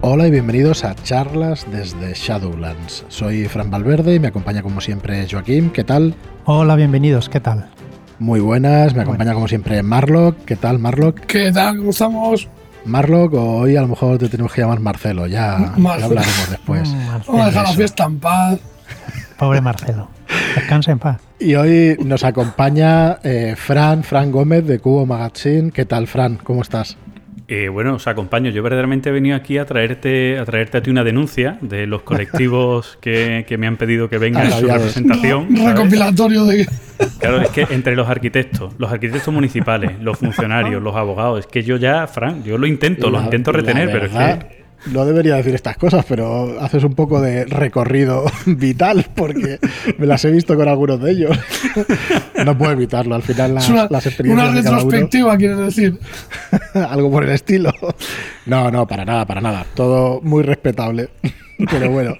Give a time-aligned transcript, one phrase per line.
[0.00, 3.04] Hola y bienvenidos a charlas desde Shadowlands.
[3.08, 5.70] Soy Fran Valverde y me acompaña como siempre Joaquín.
[5.70, 6.14] ¿Qué tal?
[6.44, 7.28] Hola, bienvenidos.
[7.28, 7.68] ¿Qué tal?
[8.18, 8.94] Muy buenas.
[8.94, 10.44] Me acompaña como siempre Marlock.
[10.44, 11.20] ¿Qué tal, Marlock?
[11.20, 11.78] ¿Qué tal?
[11.78, 12.48] ¿Cómo estamos?
[12.84, 15.26] Marlock, hoy a lo mejor te tenemos que llamar Marcelo.
[15.26, 16.88] Ya, ya hablaremos después.
[16.88, 18.58] Mm, Vamos a dejar la fiesta en paz.
[19.36, 20.08] Pobre Marcelo.
[20.54, 21.20] Descansa en paz.
[21.40, 25.70] Y hoy nos acompaña eh, Fran, Fran Gómez de Cubo Magazine.
[25.70, 26.36] ¿Qué tal, Fran?
[26.42, 26.96] ¿Cómo estás?
[27.50, 28.50] Eh, bueno, os acompaño.
[28.50, 32.02] Yo verdaderamente he venido aquí a traerte a traerte a ti una denuncia de los
[32.02, 35.46] colectivos que, que me han pedido que venga en su representación.
[35.48, 36.68] Un recopilatorio de.
[37.18, 41.62] Claro, es que entre los arquitectos, los arquitectos municipales, los funcionarios, los abogados, es que
[41.62, 44.57] yo ya, Fran, yo lo intento, lo intento retener, pero es que.
[44.92, 49.58] No debería decir estas cosas, pero haces un poco de recorrido vital porque
[49.98, 51.38] me las he visto con algunos de ellos.
[52.44, 55.58] No puedo evitarlo, al final las, una, las experiencias una de cada uno- retrospectiva, quieres
[55.58, 55.98] decir.
[56.88, 57.72] algo por el estilo.
[58.46, 59.66] No, no, para nada, para nada.
[59.74, 61.08] Todo muy respetable.
[61.70, 62.14] Pero bueno.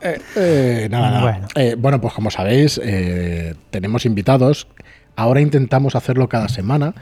[0.00, 1.22] Eh, eh, nada, nada.
[1.22, 1.48] Bueno.
[1.54, 4.66] Eh, bueno, pues como sabéis, eh, tenemos invitados.
[5.14, 6.94] Ahora intentamos hacerlo cada semana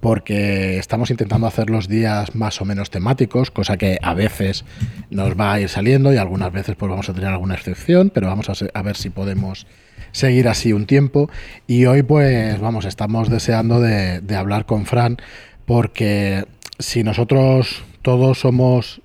[0.00, 4.64] porque estamos intentando hacer los días más o menos temáticos, cosa que a veces
[5.10, 8.26] nos va a ir saliendo y algunas veces pues vamos a tener alguna excepción, pero
[8.26, 9.66] vamos a, ver si podemos
[10.12, 11.30] seguir así un tiempo.
[11.66, 15.18] Y hoy pues vamos, estamos deseando de, de hablar con Fran
[15.66, 16.44] porque
[16.78, 19.00] si nosotros todos somos,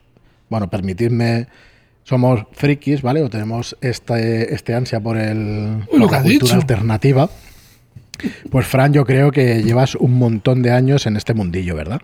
[0.49, 1.47] bueno, permitidme,
[2.09, 3.21] somos frikis, ¿vale?
[3.21, 6.55] O tenemos este, este ansia por, el, Uy, por la cultura dicho.
[6.55, 7.29] alternativa.
[8.49, 12.01] Pues Fran, yo creo que llevas un montón de años en este mundillo, ¿verdad?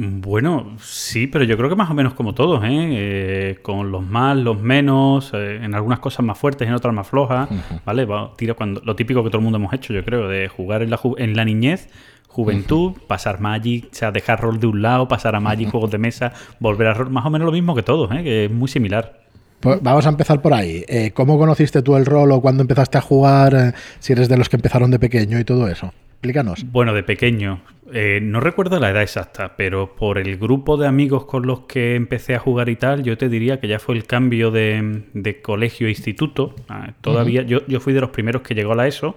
[0.00, 2.68] Bueno, sí, pero yo creo que más o menos como todos, ¿eh?
[2.70, 7.08] Eh, con los más, los menos, eh, en algunas cosas más fuertes, en otras más
[7.08, 7.48] flojas,
[7.84, 8.04] ¿vale?
[8.04, 10.82] Va, tira cuando, lo típico que todo el mundo hemos hecho, yo creo, de jugar
[10.82, 11.88] en la, ju- en la niñez,
[12.28, 15.98] juventud, pasar Magic, o sea, dejar rol de un lado, pasar a Magic, juegos de
[15.98, 18.22] mesa, volver a rol, más o menos lo mismo que todos, ¿eh?
[18.22, 19.18] Que es muy similar.
[19.60, 20.84] Pues vamos a empezar por ahí.
[20.88, 23.54] Eh, ¿Cómo conociste tú el rol o cuándo empezaste a jugar?
[23.54, 25.92] eh, si eres de los que empezaron de pequeño y todo eso.
[26.10, 26.64] Explícanos.
[26.72, 27.60] Bueno, de pequeño,
[27.92, 31.94] eh, no recuerdo la edad exacta, pero por el grupo de amigos con los que
[31.94, 35.40] empecé a jugar y tal, yo te diría que ya fue el cambio de, de
[35.40, 36.56] colegio a instituto.
[36.68, 39.14] Ah, todavía, yo, yo fui de los primeros que llegó a la ESO,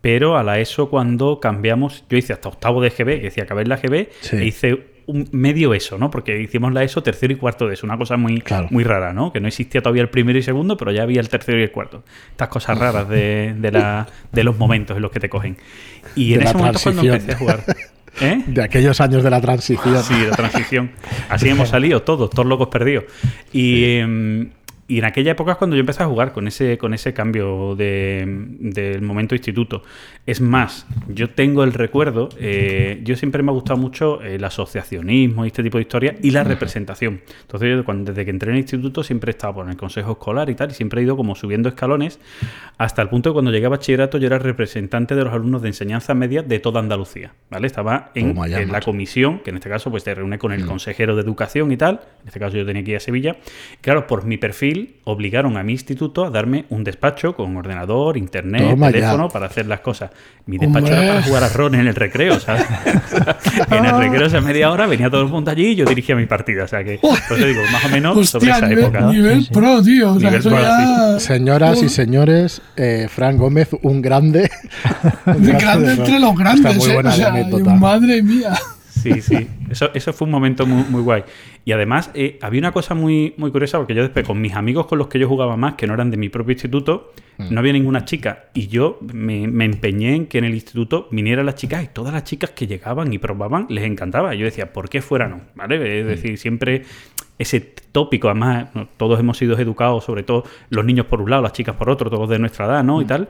[0.00, 3.62] pero a la ESO cuando cambiamos, yo hice hasta octavo de GB, que decía acabé
[3.62, 4.36] en la GB, Sí.
[4.36, 6.08] e hice un medio ESO, ¿no?
[6.10, 8.68] Porque hicimos la ESO tercero y cuarto de ESO, una cosa muy, Claro.
[8.70, 9.32] muy rara, ¿no?
[9.32, 11.72] Que no existía todavía el primero y segundo, pero ya había el tercero y el
[11.72, 12.04] cuarto.
[12.30, 15.56] Estas cosas raras de, de, la, de los momentos en los que te cogen.
[16.14, 17.64] Y De en la ese momento cuando empecé a jugar.
[18.20, 18.42] ¿Eh?
[18.46, 20.02] De aquellos años de la transición.
[20.02, 20.90] Sí, la transición.
[21.28, 23.04] Así hemos salido todos, todos locos perdidos.
[23.52, 24.50] Y, em,
[24.94, 27.74] y en aquella época es cuando yo empecé a jugar con ese, con ese cambio
[27.76, 28.24] de-
[28.60, 29.82] del momento instituto.
[30.26, 35.44] Es más, yo tengo el recuerdo, eh, yo siempre me ha gustado mucho el asociacionismo
[35.44, 37.20] y este tipo de historias y la representación.
[37.42, 40.12] Entonces, yo cuando, desde que entré en el instituto siempre he estado por el consejo
[40.12, 42.18] escolar y tal, y siempre he ido como subiendo escalones
[42.78, 45.68] hasta el punto de cuando llegué a bachillerato yo era representante de los alumnos de
[45.68, 47.32] enseñanza media de toda Andalucía.
[47.50, 47.66] ¿Vale?
[47.66, 48.34] Estaba en,
[48.70, 50.54] la comisión, que en este caso pues te reúne con Mm.
[50.54, 52.00] el consejero de educación y tal.
[52.22, 53.36] En este caso yo tenía que ir a Sevilla.
[53.80, 58.70] Claro, por mi perfil obligaron a mi instituto a darme un despacho con ordenador, internet,
[58.70, 58.92] Toma ya.
[58.92, 60.10] teléfono para hacer las cosas.
[60.46, 61.02] Mi despacho Hombre.
[61.04, 62.64] era para jugar a rol en el recreo, ¿sabes?
[63.70, 66.26] en el recreo esa media hora venía todo el mundo allí y yo dirigía mi
[66.26, 66.64] partida.
[66.64, 69.00] O sea que, por eso digo, más o menos sobre Hostia, esa nivel, época.
[69.12, 70.12] nivel pro, tío.
[70.12, 71.18] O sea, Nivel pro, ya.
[71.20, 74.50] Señoras y señores, eh, Fran Gómez, un grande.
[75.26, 76.04] un de grande de rol.
[76.06, 76.94] entre los Está grandes, muy eh.
[76.94, 78.54] buena O sea, madre mía.
[79.02, 79.48] Sí, sí.
[79.70, 81.24] Eso, eso fue un momento muy, muy guay.
[81.64, 84.86] Y además, eh, había una cosa muy, muy curiosa, porque yo después, con mis amigos
[84.86, 87.54] con los que yo jugaba más, que no eran de mi propio instituto, Mm.
[87.54, 88.46] no había ninguna chica.
[88.54, 92.12] Y yo me, me empeñé en que en el instituto vinieran las chicas y todas
[92.12, 94.34] las chicas que llegaban y probaban les encantaba.
[94.34, 95.40] Y yo decía, ¿por qué fuera no?
[95.54, 95.78] ¿Vale?
[95.78, 95.82] Mm.
[95.86, 96.82] Es decir, siempre
[97.40, 101.52] ese tópico, además, todos hemos sido educados, sobre todo los niños por un lado, las
[101.52, 102.86] chicas por otro, todos de nuestra edad, Mm.
[102.86, 103.02] ¿no?
[103.02, 103.28] Y tal.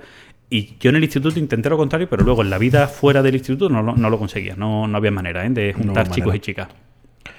[0.50, 3.37] Y yo en el instituto intenté lo contrario, pero luego en la vida fuera del
[3.37, 4.56] instituto no, lo- no lo conseguía.
[4.56, 5.50] No, no había manera ¿eh?
[5.50, 6.37] de No juntar chicos manera.
[6.37, 6.69] y chicas.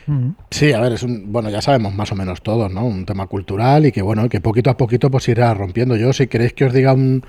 [0.07, 0.29] Mm.
[0.49, 2.85] Sí, a ver, es un, bueno, ya sabemos más o menos todos, ¿no?
[2.85, 5.95] Un tema cultural y que bueno, que poquito a poquito pues irá rompiendo.
[5.97, 7.23] Yo, si queréis que os diga un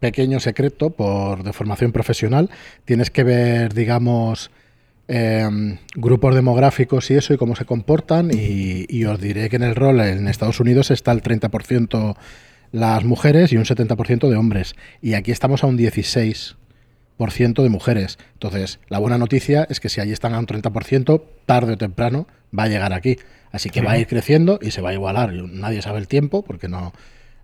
[0.00, 2.50] pequeño secreto por de formación profesional,
[2.84, 4.50] tienes que ver, digamos,
[5.08, 9.62] em, grupos demográficos y eso y cómo se comportan y, y os diré que en
[9.64, 12.16] el rol en Estados Unidos está el 30%
[12.72, 14.74] las mujeres y un 70% de hombres.
[15.02, 16.56] Y aquí estamos a un 16%
[17.62, 18.18] de mujeres.
[18.34, 22.26] Entonces, la buena noticia es que si allí están a un 30%, tarde o temprano
[22.56, 23.18] va a llegar aquí.
[23.50, 23.86] Así que Sí.
[23.86, 25.32] va a ir creciendo y se va a igualar.
[25.34, 26.92] Nadie sabe el tiempo porque no,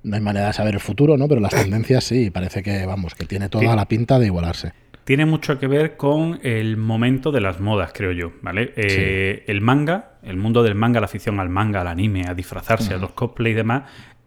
[0.03, 1.29] no hay manera de saber el futuro, ¿no?
[1.29, 3.77] Pero las tendencias sí, parece que, vamos, que tiene toda Sí.
[3.77, 4.73] la pinta de igualarse.
[5.09, 8.75] Tiene mucho que ver con el momento de las modas, creo yo, ¿vale?
[8.77, 12.93] Eh, el manga, el mundo del manga, la afición al manga, al anime, a disfrazarse,
[12.93, 13.85] a los cosplay y demás,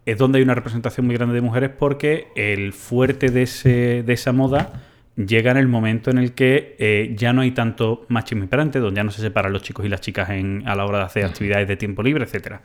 [0.08, 4.12] es donde hay una representación muy grande de mujeres porque el fuerte de, ese, de
[4.12, 4.82] esa moda
[5.16, 8.98] llega en el momento en el que eh, ya no hay tanto machismo imperante, donde
[8.98, 11.26] ya no se separan los chicos y las chicas en, a la hora de hacer
[11.26, 12.60] actividades de tiempo libre, etcétera.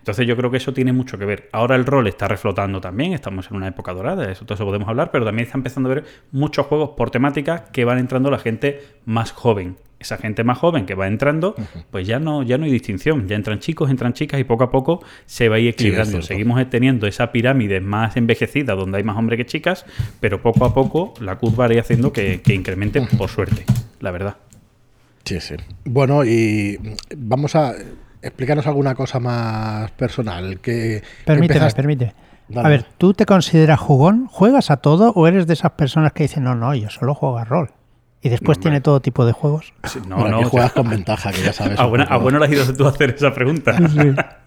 [0.00, 1.48] Entonces yo creo que eso tiene mucho que ver.
[1.52, 4.64] Ahora el rol está reflotando también, estamos en una época dorada, de eso todo eso
[4.64, 8.30] podemos hablar, pero también está empezando a ver muchos juegos por temática que van entrando
[8.30, 9.76] la gente más joven.
[9.98, 11.54] Esa gente más joven que va entrando,
[11.90, 13.28] pues ya no, ya no hay distinción.
[13.28, 16.22] Ya entran chicos, entran chicas y poco a poco se va a ir equilibrando.
[16.22, 19.84] Seguimos teniendo esa pirámide más envejecida donde hay más hombres que chicas,
[20.18, 23.66] pero poco a poco la curva irá haciendo que, que incremente por suerte,
[24.00, 24.38] la verdad.
[25.26, 25.56] Sí, sí.
[25.84, 26.78] Bueno, y
[27.14, 27.74] vamos a
[28.22, 30.60] explicarnos alguna cosa más personal.
[30.60, 32.14] Que Permíteme, empezaste- permite.
[32.48, 32.66] Dale.
[32.66, 34.26] A ver, ¿tú te consideras jugón?
[34.26, 37.38] ¿Juegas a todo o eres de esas personas que dicen, no, no, yo solo juego
[37.38, 37.70] a rol?
[38.22, 39.72] Y después tiene todo tipo de juegos.
[39.84, 41.78] Sí, No, bueno, no, que o sea, juegas con ventaja, que ya sabes.
[41.78, 43.76] a, buena, a bueno le has ido tú a hacer esa pregunta.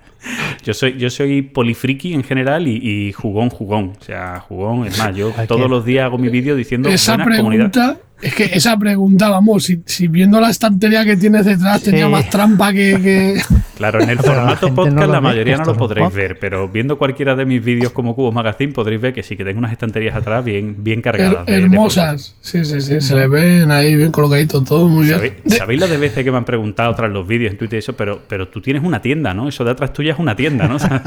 [0.63, 3.91] Yo soy, yo soy polifriki en general y, y jugón, jugón.
[3.99, 7.37] O sea, jugón, es más, yo todos los días hago mi vídeo diciendo Esa buenas
[7.39, 7.97] comunidad.
[8.23, 11.91] Es que esa pregunta, vamos, si, si viendo la estantería que tienes detrás Sí.
[11.91, 12.99] tenía más trampa que.
[13.01, 13.41] que-
[13.77, 16.15] Claro, en el la formato no podcast la mayoría no lo podréis podcast.
[16.15, 19.43] ver, pero viendo cualquiera de mis vídeos como Cubos Magazine podréis ver que sí, que
[19.43, 21.39] tengo unas estanterías atrás bien, bien cargadas.
[21.39, 22.35] her- de- de hermosas.
[22.39, 23.01] Sí, sí, sí.
[23.01, 25.15] Se le ven ahí bien colocaditos todo, muy bien.
[25.15, 27.77] ¿Sabéis, De- sabéis las de veces que me han preguntado tras los vídeos en Twitter
[27.77, 27.93] y eso?
[27.93, 29.49] Pero, pero tú tienes una tienda, ¿no?
[29.49, 30.75] Eso de atrás tuya es una tienda, ¿no?
[30.75, 31.01] O sea,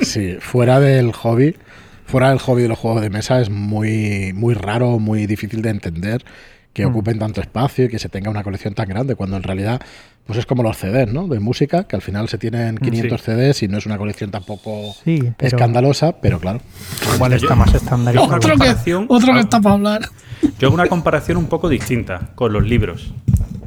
[0.00, 1.56] Sí, fuera del hobby,
[2.06, 5.70] fuera del hobby de los juegos de mesa es muy, muy raro, muy difícil de
[5.70, 6.24] entender
[6.72, 6.90] que Mm.
[6.90, 9.80] ocupen tanto espacio y que se tenga una colección tan grande, cuando en realidad
[10.26, 11.28] pues es como los CDs, ¿no?
[11.28, 14.92] De música, que al final se tienen 500 CDs y no es una colección tampoco
[15.04, 16.60] Sí, pero escandalosa, pero claro.
[17.14, 18.26] igual está más estandarizado.
[18.26, 20.00] Otra otro que, comparación- otro que está para hablar.
[20.58, 23.12] yo hago una comparación un poco distinta con los libros.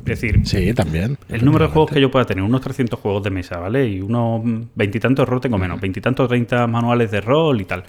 [0.06, 1.18] Es decir, Sí, también.
[1.30, 3.88] El número de juegos que yo pueda tener, unos 300 juegos de mesa, ¿vale?
[3.88, 7.84] Y unos mm, veintitantos rol tengo menos, veintitantos, treinta manuales de rol y tal.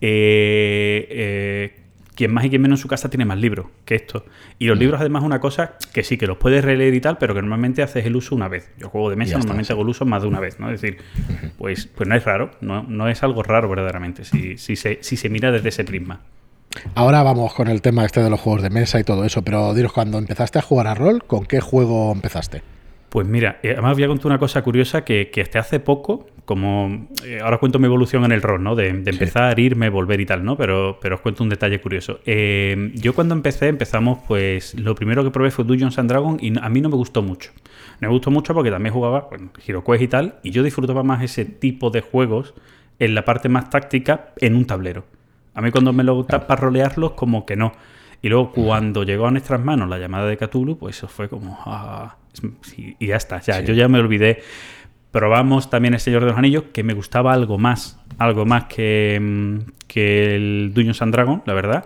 [0.00, 1.80] Eh, eh,
[2.14, 4.24] quien más y quien menos en su casa tiene más libros que esto.
[4.58, 7.18] Y los libros, además, es una cosa que sí, que los puedes releer y tal,
[7.18, 8.70] pero que normalmente haces el uso una vez.
[8.78, 10.70] Yo juego de mesa, Ya está, normalmente hago el uso más de una vez, ¿no?
[10.70, 10.98] Es decir,
[11.58, 15.16] pues, pues no es raro, no, no es algo raro verdaderamente, si, si, se, si
[15.16, 16.20] se mira desde ese prisma.
[16.94, 19.74] Ahora vamos con el tema este de los juegos de mesa y todo eso, pero
[19.74, 22.62] diros, cuando empezaste a jugar a rol, ¿con qué juego empezaste?
[23.08, 26.26] Pues mira, eh, además voy a contar una cosa curiosa que, que hasta hace poco,
[26.44, 28.74] como eh, ahora os cuento mi evolución en el rol, ¿no?
[28.74, 30.56] De, de empezar, irme, volver y tal, ¿no?
[30.56, 32.18] Pero, pero os cuento un detalle curioso.
[32.26, 36.52] Eh, yo cuando empecé, empezamos, pues lo primero que probé fue Dungeons and Dragons y
[36.60, 37.52] a mí no me gustó mucho.
[38.00, 41.22] No me gustó mucho porque también jugaba, bueno, HeroQuest y tal, y yo disfrutaba más
[41.22, 42.52] ese tipo de juegos
[42.98, 45.04] en la parte más táctica en un tablero.
[45.54, 47.72] A mí cuando me lo gusta para rolearlos, como que no.
[48.22, 51.58] Y luego cuando llegó a nuestras manos la llamada de Cthulhu, pues eso fue como...
[51.66, 52.16] ah,
[52.62, 54.42] sí, y ya está, ya, yo ya me olvidé.
[55.10, 59.18] Probamos también El Señor de los Anillos, que me gustaba algo más, algo más que,
[59.20, 61.84] mm, que el Dungeons and Dragons, la verdad.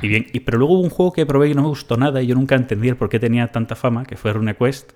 [0.00, 2.22] Y bien, y, pero luego hubo un juego que probé y no me gustó nada
[2.22, 4.92] y yo nunca entendí el por qué tenía tanta fama, que fue RuneQuest.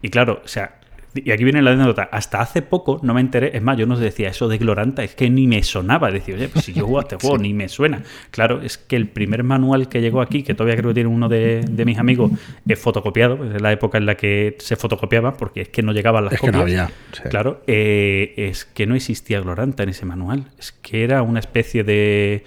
[0.00, 0.80] Y claro, o sea,
[1.14, 2.08] y aquí viene la anécdota.
[2.10, 3.56] Hasta hace poco no me enteré.
[3.56, 6.10] Es más, yo no decía eso de Gloranta, es que ni me sonaba.
[6.10, 8.02] Decía, oye, pues si yo juego a este juego, ni me suena.
[8.30, 11.28] Claro, es que el primer manual que llegó aquí, que todavía creo que tiene uno
[11.28, 12.30] de, de mis amigos,
[12.66, 13.36] es fotocopiado.
[13.36, 16.34] pues Es la época en la que se fotocopiaba, porque es que no llegaban las
[16.34, 16.56] Es que copias.
[16.56, 16.90] no había.
[17.12, 17.22] sí.
[17.28, 20.44] Claro, eh, es que no existía Gloranta en ese manual.
[20.58, 22.44] Es que era una especie de,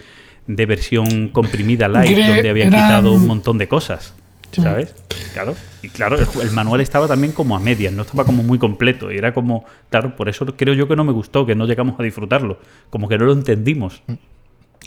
[0.47, 4.15] de versión comprimida light Gre- donde habían eran- quitado un montón de cosas.
[4.63, 4.93] ¿Sabes?
[5.33, 5.55] Claro.
[5.81, 9.11] Y claro, el, el manual estaba también como a medias, no estaba como muy completo.
[9.11, 11.99] Y era como, claro, por eso creo yo que no me gustó, que no llegamos
[11.99, 12.59] a disfrutarlo.
[12.89, 14.01] Como que no lo entendimos.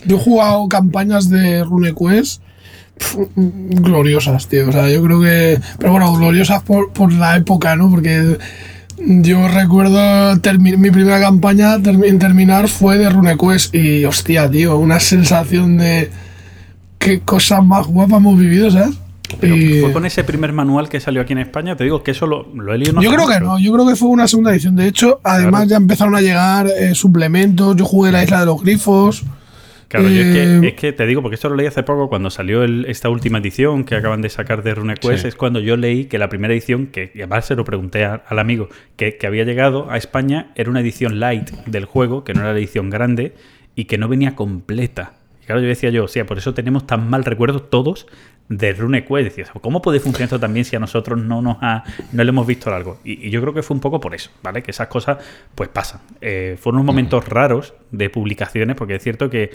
[0.05, 2.41] Yo he jugado campañas de RuneQuest
[3.45, 4.69] gloriosas, tío.
[4.69, 5.59] O sea, yo creo que.
[5.77, 7.89] Pero bueno, gloriosas por, por la época, ¿no?
[7.89, 8.37] Porque
[8.97, 15.77] yo recuerdo mi primera campaña en terminar fue de RuneQuest y, hostia, tío, una sensación
[15.77, 16.11] de.
[16.97, 18.97] Qué cosas más guapas hemos vivido, ¿sabes?
[19.39, 21.75] Pero Y- fue con ese primer manual que salió aquí en España.
[21.75, 22.93] Te digo que eso lo, lo he leído.
[22.93, 24.75] no yo creo que no, yo creo que fue una segunda edición.
[24.75, 25.69] De hecho, además Claro.
[25.69, 27.75] ya empezaron a llegar eh, suplementos.
[27.75, 29.23] Yo jugué la isla de los grifos.
[29.87, 32.09] Claro, yo es, Eh, que, es que te digo, porque esto lo leí hace poco,
[32.09, 35.27] cuando salió el- esta última edición que acaban de sacar de RuneQuest, Sí.
[35.29, 38.21] es cuando yo leí que la primera edición, que y además se lo pregunté a-
[38.27, 42.35] al amigo, que, que había llegado a España, era una edición light del juego, que
[42.35, 43.33] no era la edición grande,
[43.75, 45.13] y que no venía completa.
[45.49, 48.05] Claro, yo decía yo, o sea, por eso tenemos tan mal recuerdo todos
[48.49, 49.35] de RuneQuest.
[49.35, 52.45] Decía, ¿cómo puede funcionar esto también si a nosotros no nos ha, no le hemos
[52.45, 52.99] visto algo?
[53.03, 54.61] Y, y yo creo que fue un poco por eso, ¿vale?
[54.61, 55.17] Que esas cosas
[55.55, 56.01] pues pasan.
[56.21, 59.49] Eh, fueron unos momentos raros de publicaciones, porque es cierto que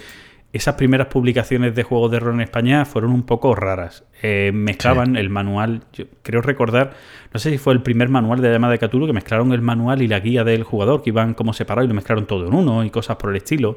[0.56, 4.04] esas primeras publicaciones de juegos de rol en España fueron un poco raras.
[4.22, 6.92] Eh, mezclaban el manual, yo creo recordar,
[7.32, 9.60] no sé si fue el primer manual de la llamada de Cthulhu, que mezclaron el
[9.60, 12.54] manual y la guía del jugador, que iban como separados y lo mezclaron todo en
[12.54, 13.76] uno y cosas por el estilo.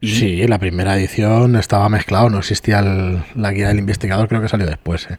[0.00, 4.40] Y Sí, la primera edición estaba mezclado, no existía el- la guía del investigador, creo
[4.42, 5.08] que salió después.
[5.10, 5.18] ¿eh?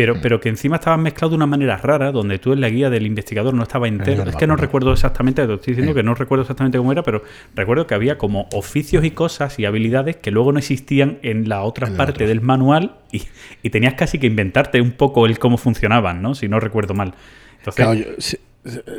[0.00, 2.88] Pero, pero que encima estaban mezclados de una manera rara, donde tú en la guía
[2.88, 4.24] del investigador no estaba entero.
[4.26, 7.22] Es que no recuerdo exactamente, te estoy diciendo que no recuerdo exactamente cómo era, pero
[7.54, 11.62] recuerdo que había como oficios y cosas y habilidades que luego no existían en la
[11.62, 12.28] otra En la parte otra.
[12.28, 13.22] del manual y,
[13.62, 16.34] y tenías casi que inventarte un poco el cómo funcionaban, ¿no?
[16.34, 17.12] Si no recuerdo mal.
[17.58, 18.38] Entonces, Claro, yo-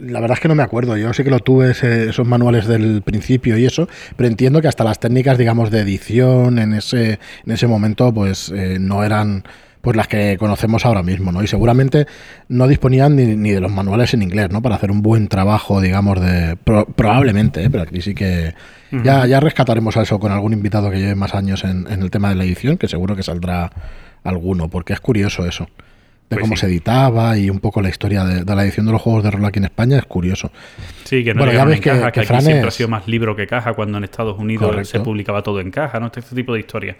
[0.01, 0.97] la verdad es que no me acuerdo.
[0.97, 4.67] Yo sí que lo tuve ese- esos manuales del principio y eso, pero entiendo que
[4.67, 9.43] hasta las técnicas, digamos, de edición en ese, en ese momento, pues eh, no eran
[9.81, 11.41] pues las que conocemos ahora mismo, ¿no?
[11.43, 12.05] Y seguramente
[12.49, 14.61] no disponían ni, ni de los manuales en inglés, ¿no?
[14.61, 16.55] Para hacer un buen trabajo, digamos, de...
[16.55, 17.69] pro- probablemente, ¿eh?
[17.69, 18.53] pero aquí sí que...
[19.03, 22.11] ya, ya rescataremos a eso con algún invitado que lleve más años en, en el
[22.11, 23.71] tema de la edición, que seguro que saldrá
[24.23, 25.67] alguno, porque es curioso eso
[26.29, 26.61] de Pues cómo sí.
[26.61, 29.31] se editaba y un poco la historia de, de la edición de los juegos de
[29.31, 30.49] rol aquí en España es curioso.
[31.03, 32.71] Sí, que no Bueno, ya ves en que- caja, que que, aquí Fran siempre ha
[32.71, 34.89] sido más libro que caja, cuando en Estados Unidos Correcto.
[34.91, 36.05] se publicaba todo en caja, ¿no?
[36.05, 36.95] Este, este tipo de historias.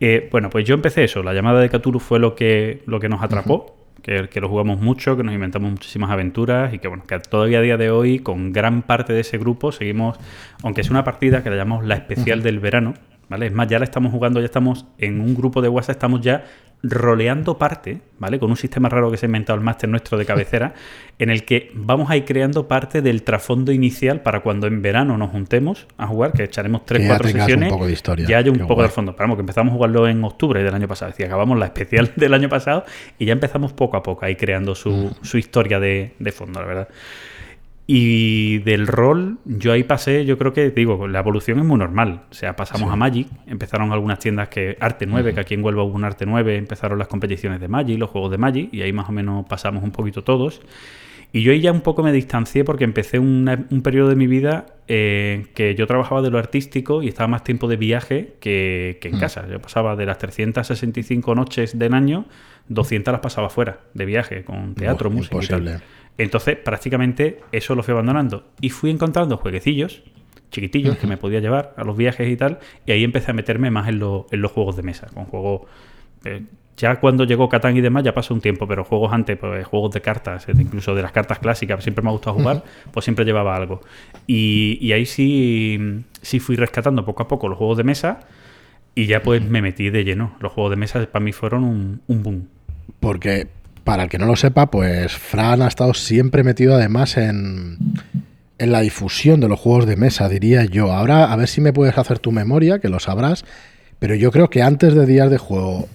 [0.00, 1.22] Eh, bueno, pues yo empecé eso.
[1.22, 3.76] La llamada de Cthulhu fue lo que, lo que nos atrapó.
[4.02, 7.58] Que, que lo jugamos mucho, que nos inventamos muchísimas aventuras y que bueno, que todavía
[7.58, 10.18] a día de hoy con gran parte de ese grupo seguimos,
[10.62, 12.94] aunque es una partida que la llamamos la especial del verano,
[13.30, 13.46] ¿vale?
[13.46, 16.44] Es más, ya la estamos jugando, ya estamos en un grupo de WhatsApp, estamos ya
[16.82, 18.38] roleando parte, ¿vale?
[18.38, 20.74] Con un sistema raro que se ha inventado el máster nuestro de cabecera,
[21.18, 25.16] en el que vamos a ir creando parte del trasfondo inicial para cuando en verano
[25.16, 28.26] nos juntemos a jugar, que echaremos tres, Que cuatro tengas un sesiones, poco de historia.
[28.26, 28.88] ya haya un poco guay.
[28.88, 29.14] de fondo.
[29.14, 32.10] Pero que empezamos a jugarlo en octubre del año pasado, es decir, acabamos la especial
[32.16, 32.84] del año pasado
[33.18, 36.66] y ya empezamos poco a poco ahí creando su, su historia de, de fondo, la
[36.66, 36.88] verdad.
[37.92, 42.22] Y del rol, yo ahí pasé, yo creo que, digo, la evolución es muy normal.
[42.30, 45.82] O sea, pasamos a Magic, empezaron algunas tiendas que, Arte 9, que aquí en Huelva
[45.82, 48.92] hubo un Arte 9, empezaron las competiciones de Magic, los juegos de Magic, y ahí
[48.92, 50.60] más o menos pasamos un poquito todos.
[51.32, 54.26] Y yo ahí ya un poco me distancié porque empecé una- un periodo de mi
[54.28, 58.98] vida eh, que yo trabajaba de lo artístico y estaba más tiempo de viaje que,
[59.00, 59.46] que en casa.
[59.48, 62.26] Yo pasaba de las 365 noches del año,
[62.68, 65.70] 200 las pasaba fuera de viaje, con teatro, música y imposible.
[65.72, 65.82] tal.
[66.18, 68.44] Entonces, prácticamente eso lo fui abandonando.
[68.60, 70.02] Y fui encontrando jueguecillos
[70.50, 72.58] chiquitillos que me podía llevar a los viajes y tal.
[72.84, 75.62] Y ahí empecé a meterme más en, lo- en los juegos de mesa, con juegos...
[76.24, 76.42] eh,
[76.76, 79.92] ya cuando llegó Catán y demás ya pasó un tiempo, pero juegos antes, pues juegos
[79.92, 83.54] de cartas, incluso de las cartas clásicas, siempre me ha gustado jugar, pues siempre llevaba
[83.54, 83.82] algo.
[84.26, 85.78] Y, y ahí sí,
[86.22, 88.20] sí fui rescatando poco a poco los juegos de mesa
[88.94, 90.34] y ya pues me metí de lleno.
[90.40, 92.48] Los juegos de mesa para mí fueron un, un boom.
[92.98, 93.48] Porque,
[93.90, 97.76] para el que no lo sepa, pues Fran ha estado siempre metido además en,
[98.56, 100.92] en la difusión de los juegos de mesa, diría yo.
[100.92, 103.44] Ahora, a ver si me puedes hacer tu memoria, que lo sabrás.
[103.98, 105.88] Pero yo creo que antes de Días de Juego,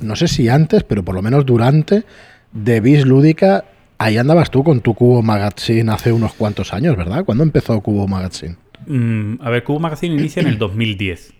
[0.00, 2.02] no sé si antes, pero por lo menos durante,
[2.50, 3.66] de Bis Lúdica,
[3.98, 7.24] ahí andabas tú con tu Cubo Magazine hace unos cuantos años, ¿verdad?
[7.24, 8.56] ¿Cuándo empezó Cubo Magazine?
[8.88, 11.34] Mm, a ver, Cubo Magazine inicia en el 2010.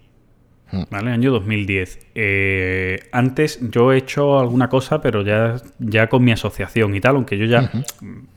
[0.72, 0.82] Mm.
[0.90, 1.10] ¿Vale?
[1.12, 1.98] Año 2010.
[2.14, 7.16] Eh, antes yo he hecho alguna cosa, pero ya, ya con mi asociación y tal,
[7.16, 7.70] aunque yo ya.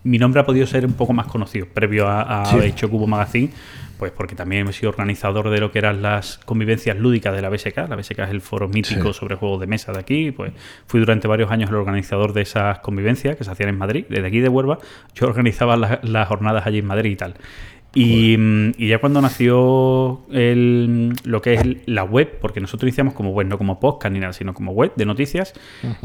[0.04, 2.56] Mi nombre ha podido ser un poco más conocido previo a, a Sí.
[2.56, 3.50] haber hecho Cubo Magazine,
[3.98, 7.50] pues porque también he sido organizador de lo que eran las convivencias lúdicas de la
[7.50, 7.78] BSK.
[7.90, 9.20] La BSK es el foro mítico Sí.
[9.20, 10.32] sobre juegos de mesa de aquí.
[10.32, 10.52] Pues
[10.88, 14.06] fui durante varios años el organizador de esas convivencias que se hacían en Madrid.
[14.10, 14.80] Desde aquí de Huelva,
[15.16, 17.36] yo organizaba las jornadas allí en Madrid y tal.
[17.96, 22.88] Y, mm, y ya cuando nació el- lo que es el- la web, porque nosotros
[22.90, 25.54] iniciamos como web, no como podcast ni nada, sino como web de noticias,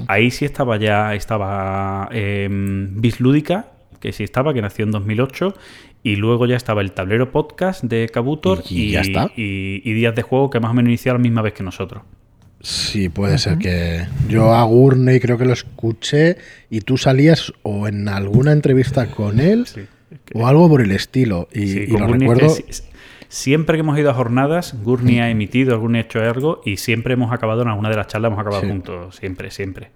[0.07, 5.55] ahí sí estaba ya, estaba eh, Bislúdica, que sí estaba, que nació en 2008,
[6.03, 9.31] y luego ya estaba el tablero podcast de Kabutor Y- y ya está.
[9.37, 11.63] y- y Días de Juego, que más o menos inició a la misma vez que
[11.63, 12.03] nosotros.
[12.63, 16.37] Sí, puede ser que yo a Gurney creo que lo escuché
[16.69, 19.81] y tú salías o en alguna entrevista con él Sí.
[20.35, 21.49] O algo por el estilo.
[21.53, 22.55] Y, Sí, y con lo Gurney recuerdo.
[22.55, 22.83] es que si-
[23.29, 27.33] siempre que hemos ido a jornadas, Gurney ha emitido, ha hecho algo y siempre hemos
[27.33, 28.69] acabado en alguna de las charlas, hemos acabado Sí.
[28.69, 29.91] juntos, siempre, siempre.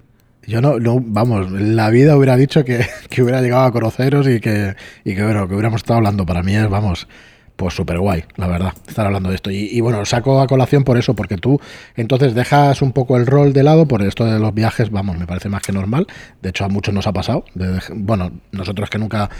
[0.46, 4.40] Yo no, no, vamos, la vida hubiera dicho que, que hubiera llegado a conoceros y
[4.40, 4.74] que,
[5.04, 6.26] y que bueno, que hubiéramos estado hablando.
[6.26, 7.08] Para mí es, vamos,
[7.56, 9.50] pues súper guay, la verdad, estar hablando de esto.
[9.50, 11.58] Y, y bueno, saco a colación por eso, porque tú
[11.96, 15.26] entonces dejas un poco el rol de lado por esto de los viajes, vamos, me
[15.26, 16.06] parece más que normal.
[16.42, 17.44] De hecho, a muchos nos ha pasado.
[17.54, 19.30] de bueno, nosotros que nunca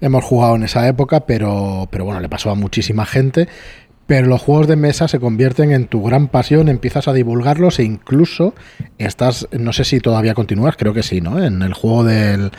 [0.00, 3.48] hemos jugado en esa época, pero, pero bueno, le pasó a muchísima gente.
[4.06, 7.84] Pero los juegos de mesa se convierten en tu gran pasión, empiezas a divulgarlos e
[7.84, 8.54] incluso
[8.98, 11.40] estás, no sé si todavía continúas, creo que sí, ¿no?
[11.40, 12.50] En el juego del,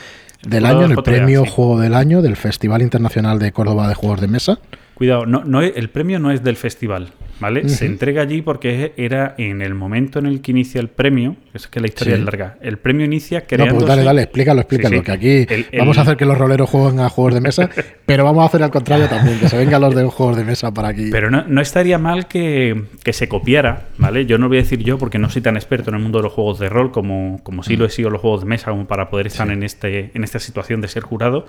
[0.48, 1.52] del año, en el premio sí.
[1.54, 4.60] Juego del Año del Festival Internacional de Córdoba de Juegos de Mesa.
[4.94, 7.12] Cuidado, no, no el premio no es del festival.
[7.42, 7.68] ¿Vale?
[7.68, 11.68] Se entrega allí porque era en el momento en el que inicia el premio, es
[11.68, 12.20] que la historia Sí.
[12.22, 12.58] es larga.
[12.62, 13.76] El premio inicia No, creándose...
[13.80, 14.90] pues dale, dale, explícalo, explícalo.
[14.96, 15.04] Sí, sí.
[15.04, 17.70] Que aquí El- el- vamos a hacer que los roleros jueguen a juegos de mesa,
[18.06, 20.72] pero vamos a hacer al contrario también, que se vengan los de juegos de mesa
[20.74, 21.10] para aquí.
[21.12, 24.26] Pero no, no estaría mal que, que se copiara, ¿vale?
[24.26, 26.24] Yo no voy a decir yo porque no soy tan experto en el mundo de
[26.24, 28.86] los juegos de rol como, como sí lo he sido los juegos de mesa, como
[28.88, 31.46] para poder estar en, este, en esta situación de ser jurado.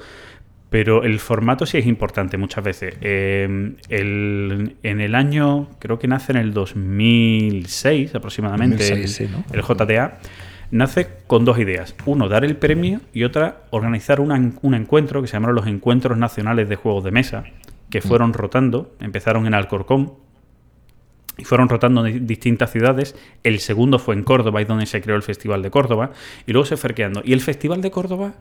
[0.72, 2.96] Pero el formato sí es importante muchas veces.
[3.02, 9.32] Eh, el- en el año, creo que nace en el 2006 aproximadamente, 2006, el, sí,
[9.32, 9.44] ¿no?
[9.54, 10.18] el JTA,
[10.70, 11.94] nace con dos ideas.
[12.06, 16.16] Uno, dar el premio y otra, organizar una- un encuentro que se llamaron los Encuentros
[16.16, 17.44] Nacionales de Juegos de Mesa,
[17.90, 18.02] que Mm.
[18.02, 20.14] fueron rotando, empezaron en Alcorcón
[21.36, 23.14] y fueron rotando en distintas ciudades.
[23.42, 26.12] El segundo fue en Córdoba, y donde se creó el Festival de Córdoba,
[26.46, 27.20] y luego se fue creando.
[27.24, 28.34] Y el Festival de Córdoba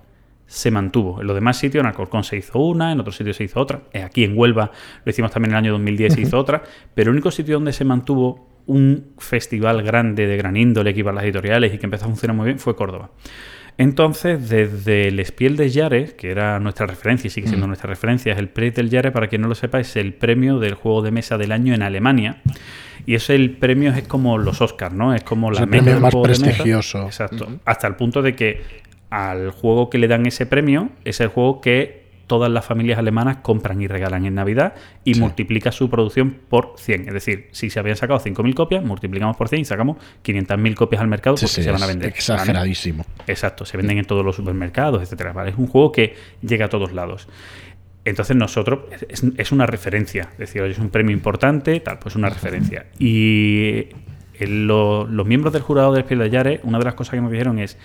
[0.51, 1.21] se mantuvo.
[1.21, 3.83] En los demás sitios, en Alcorcón se hizo una, en otros sitios se hizo otra.
[3.93, 4.69] Eh, Aquí en Huelva
[5.05, 6.61] lo hicimos también en el año 2010, se hizo otra.
[6.93, 11.11] Pero el único sitio donde se mantuvo un festival grande de gran índole que iba
[11.11, 13.11] a las editoriales y que empezó a funcionar muy bien fue Córdoba.
[13.77, 18.33] Entonces, desde el Spiel de Jahre, que era nuestra referencia y sigue siendo nuestra referencia,
[18.33, 21.01] es el Preis del Jahre, para quien no lo sepa, es el premio del juego
[21.01, 22.41] de mesa del año en Alemania.
[23.05, 25.15] Y eso el premio es como los Oscars, ¿no?
[25.15, 26.43] Es como Es la el meca premio más de mesa.
[26.43, 27.05] prestigioso.
[27.05, 27.47] Exacto.
[27.65, 28.61] Hasta el punto de que
[29.11, 33.37] al juego que le dan ese premio es el juego que todas las familias alemanas
[33.41, 37.09] compran y regalan en Navidad y multiplica su producción por 100.
[37.09, 41.01] Es decir, si se habían sacado 5.000 copias, multiplicamos por 100 y sacamos 500.000 copias
[41.01, 42.07] al mercado Sí, porque sí, se van a vender.
[42.09, 42.15] ¿vale?
[42.17, 43.05] exageradísimo.
[43.27, 45.33] Exacto, se venden en todos los supermercados, etcétera.
[45.33, 45.49] ¿vale?
[45.51, 47.27] Es un juego que llega a todos lados.
[48.05, 52.15] Entonces nosotros es, es una referencia, es decir, oye, es un premio importante, tal, pues
[52.15, 52.85] una referencia.
[52.97, 53.87] Y
[54.39, 57.21] el- lo- los miembros del jurado del Spiel de Yare, una de las cosas que
[57.21, 57.77] nos dijeron es,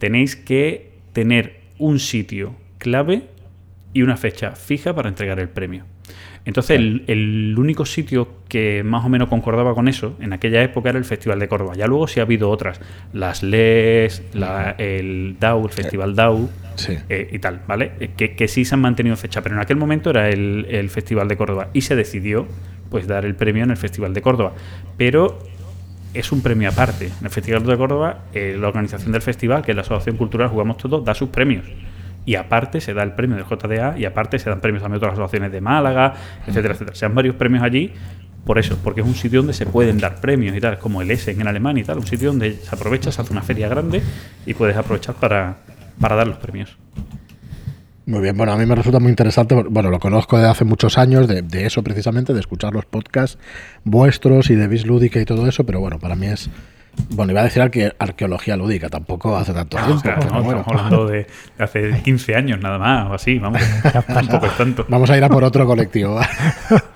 [0.00, 3.22] tenéis que tener un sitio clave
[3.92, 5.84] y una fecha fija para entregar el premio.
[6.46, 10.88] Entonces, el, el único sitio que más o menos concordaba con eso en aquella época
[10.88, 11.74] era el Festival de Córdoba.
[11.76, 12.80] Ya luego sí ha habido otras,
[13.12, 16.16] las LES, la- el DAO, el Festival
[16.76, 16.94] Sí.
[17.10, 17.92] eh, y tal, ¿vale?
[18.00, 20.66] Eh, Que, que sí se han mantenido en fecha, pero en aquel momento era el,
[20.70, 22.46] el Festival de Córdoba y se decidió
[22.88, 24.54] pues dar el premio en el Festival de Córdoba.
[24.96, 25.38] Pero
[26.14, 27.06] es un premio aparte.
[27.06, 30.48] En el Festival de Córdoba, eh, la organización del festival, que es la Asociación Cultural
[30.48, 31.66] Jugamos Todos, da sus premios.
[32.26, 34.98] Y aparte se da el premio del JDA y aparte se dan premios también a
[34.98, 36.14] otras asociaciones de Málaga,
[36.46, 36.96] etcétera, etcétera.
[36.96, 37.92] Se dan varios premios allí
[38.44, 41.10] por eso, porque es un sitio donde se pueden dar premios y tal, como el
[41.10, 44.02] Essen en Alemania y tal, un sitio donde se aprovecha, se hace una feria grande
[44.46, 45.58] y puedes aprovechar para,
[46.00, 46.76] para dar los premios.
[48.10, 50.98] Muy bien, bueno, a mí me resulta muy interesante, bueno, lo conozco de hace muchos
[50.98, 53.38] años, de, de eso precisamente, de escuchar los podcasts
[53.84, 56.50] vuestros y de Bis Lúdica y todo eso, pero bueno, para mí es,
[57.10, 60.60] bueno, iba a decir arque- arqueología lúdica, tampoco hace tanto O tiempo, no, bueno.
[60.60, 61.26] estamos hablando de,
[61.58, 63.60] de hace 15 años nada más, o así, vamos.
[64.06, 64.86] Tampoco es tanto.
[64.88, 66.14] Vamos a ir a por otro colectivo.
[66.16, 66.28] ¿va?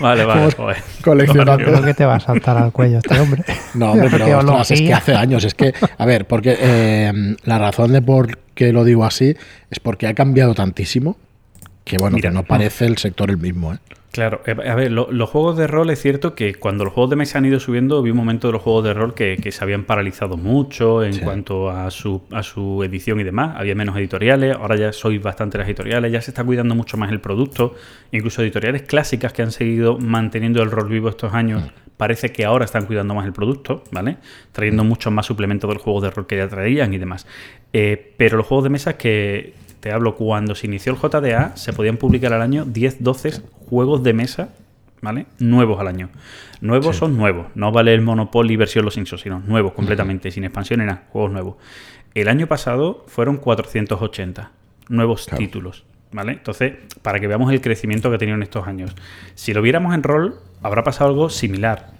[0.00, 0.40] Vale, vale.
[0.40, 0.76] Vamos joder.
[1.02, 1.64] coleccionando.
[1.64, 3.42] Creo que te va a saltar al cuello este hombre.
[3.74, 5.44] No, hombre, pero ostras, es que hace años.
[5.44, 9.36] Es que, a ver, porque eh, la razón de por qué lo digo así
[9.70, 11.16] es porque ha cambiado tantísimo
[11.84, 13.78] que, bueno, Mira, que no parece el sector el mismo, ¿eh?
[14.10, 17.10] Claro, eh, a ver, lo- los juegos de rol es cierto que cuando los juegos
[17.10, 19.52] de mesa han ido subiendo, vi un momento de los juegos de rol que, que
[19.52, 21.20] se habían paralizado mucho en Sí.
[21.20, 23.54] cuanto a su, a su edición y demás.
[23.58, 27.12] Había menos editoriales, ahora ya sois bastante las editoriales, ya se está cuidando mucho más
[27.12, 27.74] el producto.
[28.10, 31.62] Incluso editoriales clásicas que han seguido manteniendo el rol vivo estos años,
[31.98, 34.16] parece que ahora están cuidando más el producto, ¿vale?
[34.52, 37.26] Trayendo mucho más suplementos del juego de rol que ya traían y demás.
[37.74, 41.72] Eh, pero los juegos de mesa que te hablo, cuando se inició el JDA, se
[41.72, 44.48] podían publicar al año 10, 12 juegos de mesa,
[45.00, 45.26] ¿vale?
[45.38, 46.10] Nuevos al año.
[46.60, 50.80] Nuevos son nuevos, no vale el Monopoly versión Los Simpsons, sino nuevos completamente, sin expansión
[50.80, 51.56] ni nada, juegos nuevos.
[52.14, 54.50] El año pasado fueron 480
[54.88, 55.38] nuevos Claro.
[55.38, 55.84] títulos.
[56.10, 56.32] ¿Vale?
[56.32, 58.96] Entonces, para que veamos el crecimiento que ha tenido en estos años.
[59.34, 61.90] Si lo viéramos en rol, habrá pasado algo similar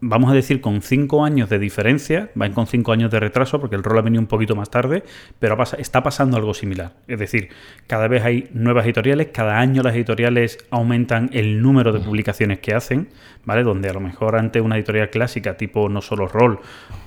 [0.00, 3.76] vamos a decir, con cinco años de diferencia, van con cinco años de retraso, porque
[3.76, 5.02] el rol ha venido un poquito más tarde,
[5.38, 6.92] pero está pasando algo similar.
[7.08, 7.48] Es decir,
[7.86, 12.74] cada vez hay nuevas editoriales, cada año las editoriales aumentan el número de publicaciones que
[12.74, 13.08] hacen,
[13.44, 13.62] ¿vale?
[13.62, 16.60] Donde a lo mejor antes una editorial clásica, tipo No Solo Rol,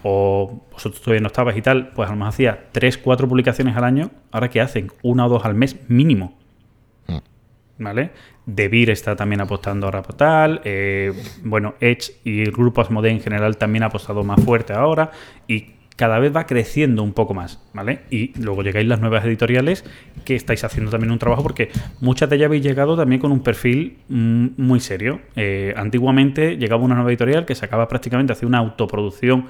[0.04, 3.76] o vosotros todavía no estabas y tal, pues a lo mejor hacía tres, cuatro publicaciones
[3.78, 6.38] al año, ahora que hacen una o dos al mes mínimo.
[7.82, 8.12] ¿Vale?
[8.56, 10.62] Devir está también apostando ahora por tal.
[10.64, 15.12] eh, bueno, Edge y el grupo Asmodee en general también ha apostado más fuerte ahora.
[15.48, 18.04] Y cada vez va creciendo un poco más, ¿vale?
[18.10, 19.84] Y luego llegáis las nuevas editoriales
[20.24, 23.42] que estáis haciendo también un trabajo porque muchas de ellas habéis llegado también con un
[23.42, 25.20] perfil mm, muy serio.
[25.36, 29.48] Eh, antiguamente llegaba una nueva editorial que sacaba prácticamente hacía una autoproducción,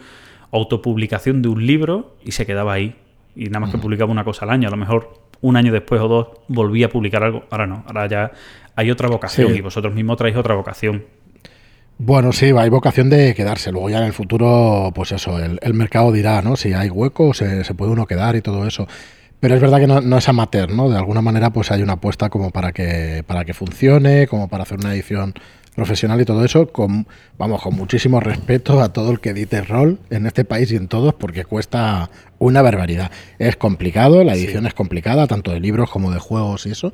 [0.52, 2.96] autopublicación de un libro y se quedaba ahí.
[3.36, 4.70] Y nada más que publicaba una cosa al año.
[4.70, 7.46] A lo mejor un año después o dos volvía a publicar algo.
[7.50, 8.32] Ahora no, ahora ya
[8.76, 9.58] hay otra vocación Sí.
[9.60, 11.06] y vosotros mismos traéis otra vocación.
[11.98, 13.72] Bueno, sí, hay vocación de quedarse.
[13.72, 16.56] Luego ya en el futuro, pues eso, el, el mercado dirá, ¿no?
[16.56, 18.88] Si hay hueco, se, se, puede uno quedar y todo eso.
[19.42, 20.90] Pero es verdad que no, no, es amateur, ¿no?
[20.90, 24.64] De alguna manera, pues hay una apuesta como para que, para que funcione, como para
[24.64, 25.34] hacer una edición
[25.80, 29.98] profesional y todo eso, con, vamos, con muchísimo respeto a todo el que edite rol
[30.10, 33.12] en este país y en todos, porque cuesta una barbaridad.
[33.38, 34.68] Es complicado, la edición sí.
[34.68, 36.92] es complicada, tanto de libros como de juegos y eso.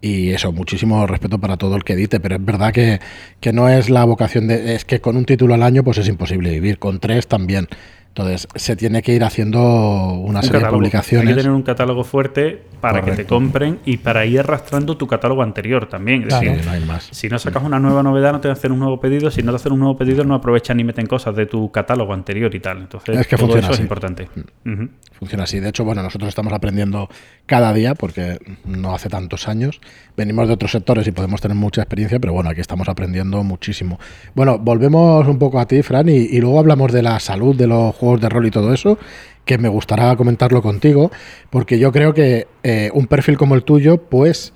[0.00, 3.00] Y eso, muchísimo respeto para todo el que edite, pero es verdad que,
[3.40, 4.76] que no es la vocación de.
[4.76, 7.66] Es que con un título al año, pues es imposible vivir, con tres también.
[8.10, 10.66] Entonces, se tiene que ir haciendo una un serie catálogo.
[10.66, 11.28] de publicaciones.
[11.28, 13.10] Hay que tener un catálogo fuerte para Correcto.
[13.18, 16.22] que te compren y para ir arrastrando tu catálogo anterior también.
[16.22, 16.44] Es Claro.
[16.44, 17.08] decir, Sí, no hay más.
[17.12, 19.30] Si no sacas una nueva novedad, no te hacen un nuevo pedido.
[19.30, 22.12] Si no te hacen un nuevo pedido, no aprovechan ni meten cosas de tu catálogo
[22.12, 22.78] anterior y tal.
[22.78, 24.28] Entonces, Es que todo funciona eso es importante.
[24.66, 24.88] Ujú.
[25.20, 25.60] Funciona así.
[25.60, 27.10] De hecho, bueno, nosotros estamos aprendiendo
[27.44, 29.78] cada día, porque no hace tantos años.
[30.16, 34.00] Venimos de otros sectores y podemos tener mucha experiencia, pero bueno, aquí estamos aprendiendo muchísimo.
[34.34, 37.94] Bueno, volvemos un poco a ti, Fran, y, luego hablamos de la salud de los
[37.94, 38.98] juegos de rol y todo eso,
[39.44, 41.10] que me gustará comentarlo contigo,
[41.50, 44.54] porque yo creo que eh, un perfil como el tuyo, pues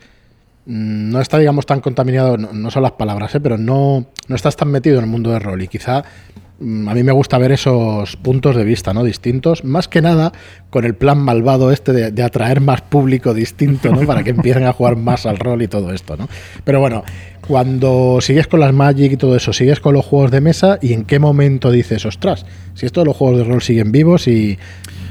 [0.64, 3.40] mm, no está, digamos, tan contaminado, no, son las palabras, ¿eh?
[3.40, 6.04] pero no, no estás tan metido en el mundo del rol y quizá
[6.60, 9.02] a mí me gusta ver esos puntos de vista, ¿no?
[9.02, 10.32] Distintos, más que nada
[10.70, 14.06] con el plan malvado este de, de atraer más público distinto, ¿no?
[14.06, 16.28] Para que empiecen a jugar más al rol y todo esto, ¿no?
[16.64, 17.04] Pero bueno,
[17.46, 20.92] cuando sigues con las Magic y todo eso, sigues con los juegos de mesa y
[20.92, 24.58] en qué momento dices, ostras, si estos los juegos de rol siguen vivos y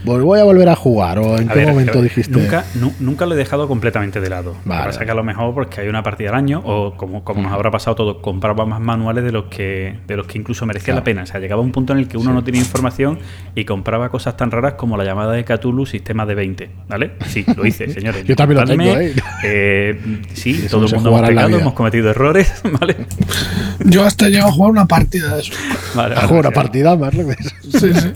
[0.06, 2.30] pues voy a volver a jugar o en A qué ver, momento dijiste...
[2.38, 4.52] Nunca, nu- nunca lo he dejado completamente de lado.
[4.52, 4.84] Lo que Vale.
[4.88, 7.42] pasa es que a lo mejor porque hay una partida al año, o como, como
[7.42, 10.88] nos habrá pasado todo, compraba más manuales de los que, de los que incluso merecía
[10.88, 11.00] Claro.
[11.00, 11.24] la pena.
[11.24, 13.20] O sea, llegaba un punto en el que uno no tenía información
[13.56, 16.70] y compraba cosas tan raras como la llamada de Cthulhu sistema de 20.
[16.90, 17.12] ¿Vale?
[17.28, 18.26] Sí, lo hice, señores.
[18.26, 18.94] Yo también lo tengo,
[19.46, 19.98] Eh,
[20.34, 22.23] sí, Sí, todo el mundo hemos pecado, hemos cometido errores,
[22.80, 22.96] ¿vale?
[23.80, 25.54] Yo hasta llego a jugar una partida de eso.
[25.96, 27.54] Vale, A jugar una partida más lo que es.
[27.82, 28.14] Sí, sí.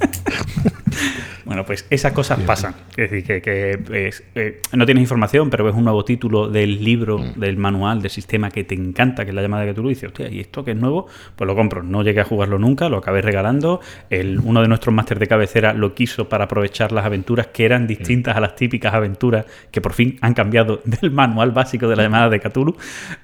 [1.47, 2.75] Bueno, pues esas cosas pasan.
[2.97, 7.19] Es decir, que, que, eh, no tienes información, pero ves un nuevo título del libro,
[7.19, 7.39] Mm.
[7.39, 10.09] del manual, del sistema que te encanta, que es la llamada que tú lo dices,
[10.09, 11.07] hostia, ¿y esto que es nuevo?
[11.37, 11.83] Pues lo compro.
[11.83, 13.79] No llegué a jugarlo nunca, lo acabé regalando.
[14.09, 17.87] El, uno de nuestros másters de cabecera lo quiso para aprovechar las aventuras que eran
[17.87, 22.03] distintas a las típicas aventuras que por fin han cambiado del manual básico de la
[22.03, 22.75] llamada de Cthulhu.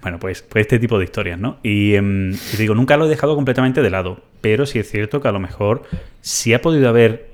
[0.01, 1.57] Bueno, pues, pues este tipo de historias, ¿no?
[1.62, 5.21] Y, em, y digo, nunca lo he dejado completamente de lado, pero sí es cierto
[5.21, 5.83] que a lo mejor
[6.21, 7.33] si ha podido haber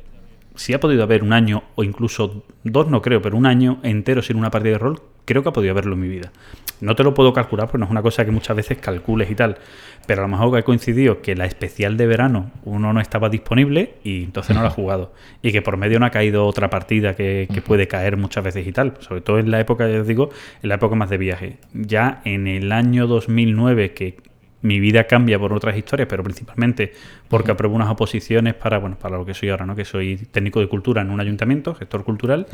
[0.59, 4.21] si ha podido haber un año o incluso dos, no creo, pero un año entero
[4.21, 6.33] sin una partida de rol, creo que ha podido haberlo en mi vida.
[6.81, 9.35] No te lo puedo calcular porque no es una cosa que muchas veces calcules y
[9.35, 9.57] tal,
[10.05, 13.29] pero a lo mejor que ha coincidido que la especial de verano uno no estaba
[13.29, 15.13] disponible y entonces no la ha jugado.
[15.41, 18.67] Y que por medio no ha caído otra partida que, que puede caer muchas veces
[18.67, 20.29] y tal, sobre todo en la época, ya os digo,
[20.61, 21.57] en la época más de viaje.
[21.73, 24.17] Ya en el año 2009, que
[24.61, 26.93] mi vida cambia por otras historias, pero principalmente
[27.27, 29.75] porque apruebo unas oposiciones para, bueno, para lo que soy ahora, ¿no?
[29.75, 32.47] Que soy técnico de cultura en un ayuntamiento, gestor cultural,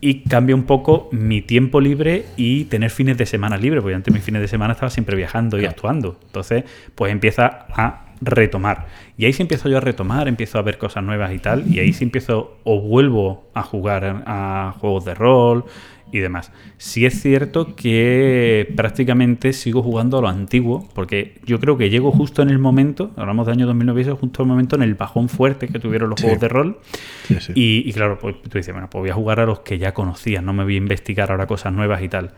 [0.00, 4.14] y cambia un poco mi tiempo libre y tener fines de semana libre, porque antes
[4.14, 6.18] mis fines de semana estaba siempre viajando y actuando.
[6.24, 8.86] Entonces, pues empieza a retomar.
[9.16, 11.80] Y ahí sí empiezo yo a retomar, empiezo a ver cosas nuevas y tal, y
[11.80, 15.64] ahí sí empiezo o vuelvo a jugar a juegos de rol
[16.12, 16.52] y demás.
[16.78, 22.10] Sí es cierto que prácticamente sigo jugando a lo antiguo, porque yo creo que llego
[22.12, 24.94] justo en el momento, hablamos de año 2009, eso es justo el momento en el
[24.94, 26.24] bajón fuerte que tuvieron los Sí.
[26.26, 26.78] juegos de rol.
[27.24, 27.52] Sí, sí.
[27.54, 29.92] Y, y claro, pues tú dices, bueno, pues voy a jugar a los que ya
[29.94, 32.32] conocía, no me voy a investigar ahora cosas nuevas y tal.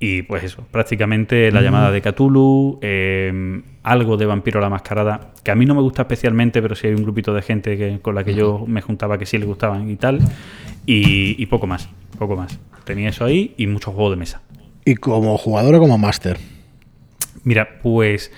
[0.00, 5.50] Y pues eso, prácticamente la llamada de Cthulhu, eh, algo de Vampiro la Mascarada, que
[5.50, 8.14] a mí no me gusta especialmente, pero sí hay un grupito de gente que, con
[8.14, 10.18] la que yo me juntaba que sí le gustaban y tal.
[10.84, 12.58] Y, y poco más, poco más.
[12.84, 14.42] Tenía eso ahí y muchos juegos de mesa.
[14.84, 16.38] Y como jugador o como máster.
[17.42, 18.30] Mira, pues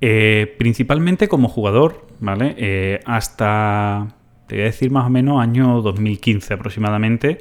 [0.00, 2.54] eh, principalmente como jugador, ¿vale?
[2.56, 4.14] Eh, hasta,
[4.46, 7.38] te voy a decir más o menos año 2015 aproximadamente,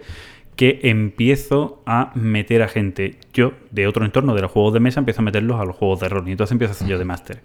[0.56, 5.00] que empiezo a meter a gente, yo de otro entorno de los juegos de mesa,
[5.00, 7.06] empiezo a meterlos a los juegos de rol y entonces empiezo a hacer yo de
[7.06, 7.42] máster.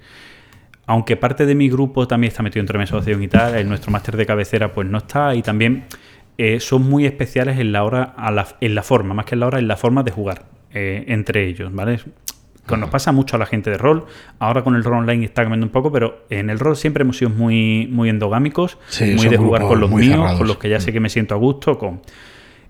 [0.86, 4.16] Aunque parte de mi grupo también está metido entre asociación y tal, en nuestro máster
[4.16, 5.84] de cabecera pues no está y también
[6.38, 9.40] eh, son muy especiales en la hora, a la, en la forma, más que en
[9.40, 12.00] la hora, en la forma de jugar eh, entre ellos, ¿vale?
[12.66, 14.06] Que nos pasa mucho a la gente de rol.
[14.38, 17.16] Ahora con el rol online está cambiando un poco, pero en el rol siempre hemos
[17.18, 20.38] sido muy, muy endogámicos, Sí, muy de jugar con los míos, cerrados.
[20.38, 22.00] con los que ya sé que me siento a gusto, con...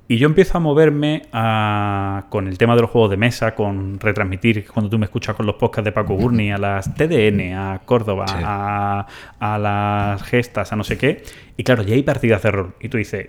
[0.08, 4.00] Y yo empiezo a moverme a- con el tema de los juegos de mesa, con
[4.00, 7.80] retransmitir, cuando tú me escuchas con los podcasts de Paco Gurney, a las TDN, a
[7.84, 8.34] Córdoba, Sí.
[8.42, 9.06] a,
[9.38, 11.22] a las gestas, a no sé qué.
[11.56, 12.74] Y claro, ya hay partidas de rol.
[12.80, 13.28] Y tú dices,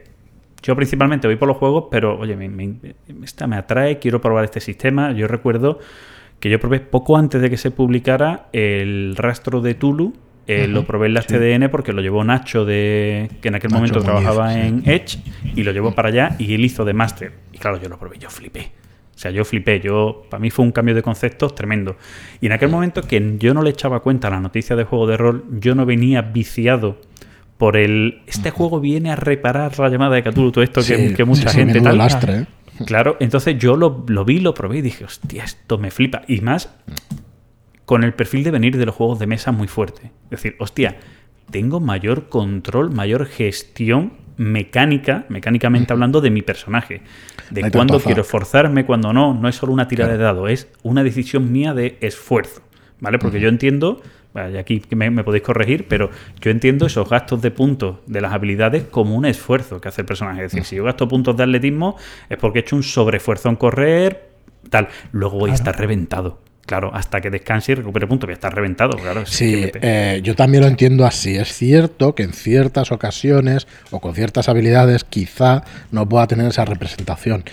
[0.63, 2.75] yo principalmente voy por los juegos, pero oye, me, me-
[3.23, 5.11] esta me atrae, quiero probar este sistema.
[5.11, 5.79] Yo recuerdo
[6.39, 10.13] que yo probé poco antes de que se publicara el rastro de Tulu.
[10.47, 13.79] eh, lo probé en las TDN porque lo llevó Nacho, de que en aquel Nacho
[13.79, 14.59] momento trabajaba sí.
[14.59, 15.19] en Edge,
[15.55, 17.31] y lo llevó para allá y él hizo de máster.
[17.53, 18.71] Y claro, yo lo probé, yo flipé.
[19.15, 21.95] O sea, yo flipé, yo para mí fue un cambio de conceptos tremendo.
[22.41, 25.07] Y en aquel momento que yo no le echaba cuenta a la noticia de juego
[25.07, 26.97] de rol, yo no venía viciado
[27.57, 31.13] por el este juego viene a reparar la llamada de Cthulhu, todo esto que, Sí,
[31.13, 31.97] que mucha sí, gente tal.
[31.97, 32.45] lastre, ¿eh?
[32.85, 36.23] Claro, entonces yo lo, lo vi, lo probé y dije, hostia, esto me flipa.
[36.27, 36.73] Y más
[37.85, 40.11] con el perfil de venir de los juegos de mesa muy fuerte.
[40.25, 40.97] Es decir, hostia,
[41.51, 47.01] tengo mayor control, mayor gestión mecánica, mecánicamente hablando, de mi personaje.
[47.51, 49.33] De cuándo quiero esforzarme, cuándo no.
[49.33, 52.61] No es solo una tirada de dado, es una decisión mía de esfuerzo.
[52.99, 53.19] ¿Vale?
[53.19, 54.01] Porque yo entiendo,
[54.35, 56.09] aquí me, me podéis corregir, pero
[56.41, 60.07] yo entiendo esos gastos de puntos de las habilidades como un esfuerzo que hace el
[60.07, 60.45] personaje.
[60.45, 61.97] Es decir, si yo gasto puntos de atletismo
[62.29, 64.29] es porque he hecho un sobreesfuerzo en correr,
[64.69, 64.87] tal.
[65.11, 66.39] Luego voy a estar reventado.
[66.65, 69.25] Claro, hasta que descanse y recupere puntos, voy a estar reventado, claro.
[69.25, 71.35] Sí, eh, yo también lo entiendo así.
[71.35, 76.63] Es cierto que en ciertas ocasiones o con ciertas habilidades quizá no pueda tener esa
[76.63, 77.43] representación.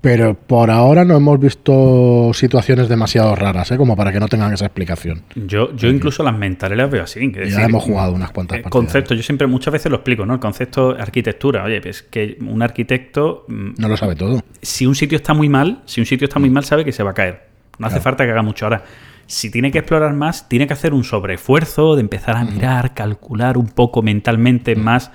[0.00, 3.76] Pero por ahora no hemos visto situaciones demasiado raras, ¿eh?
[3.76, 5.22] como para que no tengan esa explicación.
[5.34, 7.32] Yo, yo incluso las mentales las veo así.
[7.32, 8.70] que Ya hemos jugado unas cuantas eh, partidas.
[8.84, 10.34] concepto, yo siempre muchas veces lo explico, ¿no?
[10.34, 11.64] El concepto de arquitectura.
[11.64, 14.42] Oye, pues que un arquitecto, mm, No lo sabe todo.
[14.62, 17.02] si un sitio está muy mal, si un sitio está muy mal, sabe que se
[17.02, 17.46] va a caer.
[17.78, 18.64] No hace falta que haga mucho.
[18.66, 18.84] Ahora,
[19.26, 23.58] si tiene que explorar más, tiene que hacer un sobreesfuerzo de empezar a mirar, calcular
[23.58, 25.10] un poco mentalmente más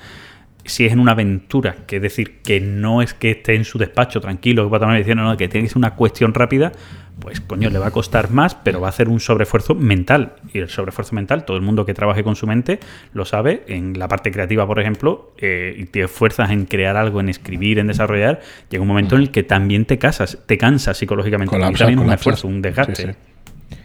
[0.66, 3.78] si es en una aventura, que es decir, que no es que esté en su
[3.78, 6.72] despacho tranquilo, que va a tomar diciendo, no, que tiene que ser una cuestión rápida,
[7.20, 10.34] pues coño, le va a costar más, pero va a hacer un sobreesfuerzo mental.
[10.54, 12.80] Y el sobreesfuerzo mental, todo el mundo que trabaje con su mente
[13.14, 13.64] lo sabe.
[13.68, 17.80] En la parte creativa, por ejemplo, eh, y te esfuerzas en crear algo, en escribir,
[17.80, 21.56] en desarrollar, llega un momento en el que también te casas, te cansas psicológicamente.
[21.56, 22.96] y también es un esfuerzo, un desgaste.
[22.96, 23.78] Sí, sí.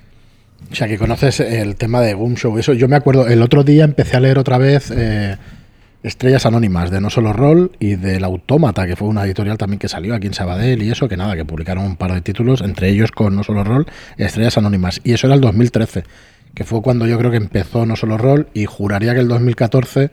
[0.70, 2.58] O sea, que conoces el tema de Boom Show.
[2.58, 5.36] Eso, yo me acuerdo, el otro día empecé a leer otra vez eh,
[6.06, 9.88] Estrellas Anónimas de No Solo Roll y del Autómata, que fue una editorial también que
[9.88, 12.90] salió aquí en Sabadell y eso, que nada, que publicaron un par de títulos, entre
[12.90, 15.00] ellos con No Solo Roll, Estrellas Anónimas.
[15.02, 16.04] Y eso era el 2013,
[16.54, 20.10] que fue cuando yo creo que empezó No Solo Roll y juraría que el 2014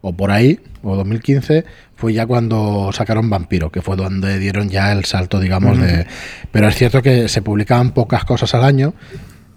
[0.00, 1.64] o por ahí, o 2015,
[1.96, 6.06] fue ya cuando sacaron Vampiro, que fue donde dieron ya el salto, digamos, de...
[6.52, 8.94] Pero es cierto que se publicaban pocas cosas al año,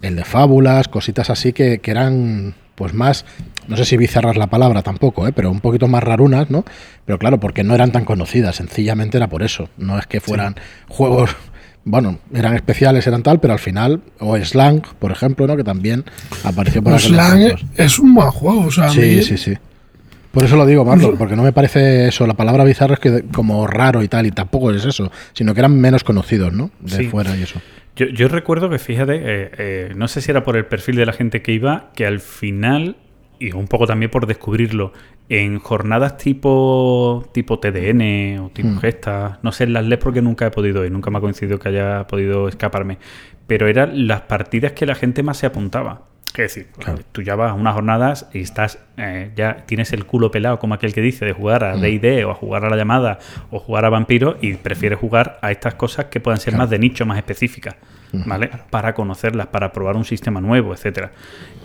[0.02, 3.24] el de fábulas, cositas así que, que eran pues más,
[3.68, 5.32] no sé si bizarras la palabra tampoco, ¿eh?
[5.32, 6.64] pero un poquito más rarunas, ¿no?
[7.04, 10.56] Pero claro, porque no eran tan conocidas, sencillamente era por eso, no es que fueran
[10.88, 11.34] juegos...
[11.88, 15.56] Bueno, eran especiales, eran tal, pero al final, o Slang, por ejemplo, ¿no?
[15.56, 16.04] Que también
[16.42, 19.54] apareció por aquellos Slang es un buen juego, o sea, Sí, mí- sí, sí.
[20.32, 22.26] Por eso lo digo, Marlon, porque no me parece eso.
[22.26, 25.60] La palabra bizarro es que como raro y tal, y tampoco es eso, sino que
[25.60, 26.72] eran menos conocidos, ¿no?
[26.80, 27.04] De Sí.
[27.04, 27.62] fuera y eso.
[27.94, 31.06] Yo, yo recuerdo que, fíjate, eh, eh, no sé si era por el perfil de
[31.06, 32.96] la gente que iba, que al final,
[33.38, 34.92] y un poco también por descubrirlo,
[35.28, 38.78] en jornadas tipo tipo TDN o tipo Hmm.
[38.78, 41.58] Gesta, no sé, en las LES porque nunca he podido ir, nunca me ha coincidido
[41.58, 42.98] que haya podido escaparme,
[43.46, 46.02] pero eran las partidas que la gente más se apuntaba.
[46.28, 46.98] Es decir, Claro.
[47.12, 50.74] tú ya vas a unas jornadas y estás, eh, ya tienes el culo pelado, como
[50.74, 53.18] aquel que dice, de jugar a DD o a jugar a la llamada
[53.50, 56.64] o jugar a vampiro y prefieres jugar a estas cosas que puedan ser Claro.
[56.64, 57.76] más de nicho, más específicas,
[58.12, 58.50] ¿vale?
[58.68, 61.10] Para conocerlas, para probar un sistema nuevo, etcétera.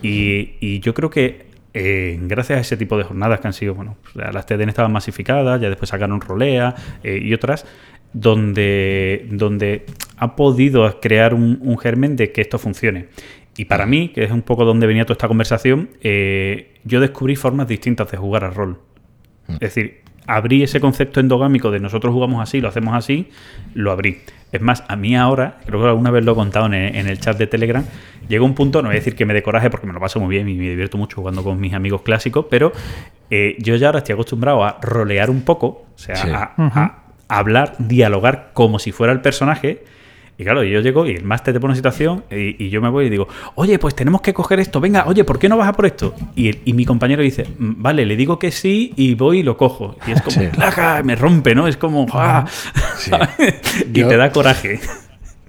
[0.02, 3.76] Y, y yo creo que eh, gracias a ese tipo de jornadas que han sido,
[3.76, 7.66] bueno, las TDN estaban masificadas, ya después sacaron Rolea eh, y otras,
[8.14, 9.86] donde, donde
[10.18, 13.08] ha podido crear un, un germen de que esto funcione.
[13.58, 17.36] Y para mí, que es un poco donde venía toda esta conversación, eh, yo descubrí
[17.36, 18.80] formas distintas de jugar al rol.
[19.48, 23.28] Es decir, abrí ese concepto endogámico de nosotros jugamos así, lo hacemos así,
[23.74, 24.20] lo abrí.
[24.52, 27.08] Es más, a mí ahora, creo que alguna vez lo he contado en el, en
[27.08, 27.84] el chat de Telegram,
[28.28, 30.20] llega un punto, no voy a decir que me dé coraje porque me lo paso
[30.20, 32.74] muy bien y me divierto mucho jugando con mis amigos clásicos, pero
[33.30, 36.28] eh, yo ya ahora estoy acostumbrado a rolear un poco, o sea, Sí.
[36.30, 36.98] a, a
[37.30, 39.86] hablar, dialogar como si fuera el personaje.
[40.42, 42.90] Y claro, yo llego y el máster te pone una situación y, y yo me
[42.90, 45.70] voy y digo, oye, pues tenemos que coger esto, venga, oye, ¿por qué no vas
[45.70, 46.16] a por esto?
[46.36, 49.44] Y, el- y mi compañero dice, "Mm, vale, le digo que sí y voy y
[49.44, 49.98] lo cojo.
[50.08, 50.48] Y es como, Sí.
[50.48, 51.68] claca, me rompe, ¿no?
[51.68, 52.46] Es como, ¡ah!
[52.98, 53.12] Sí.
[53.94, 54.80] y Yo- te da coraje.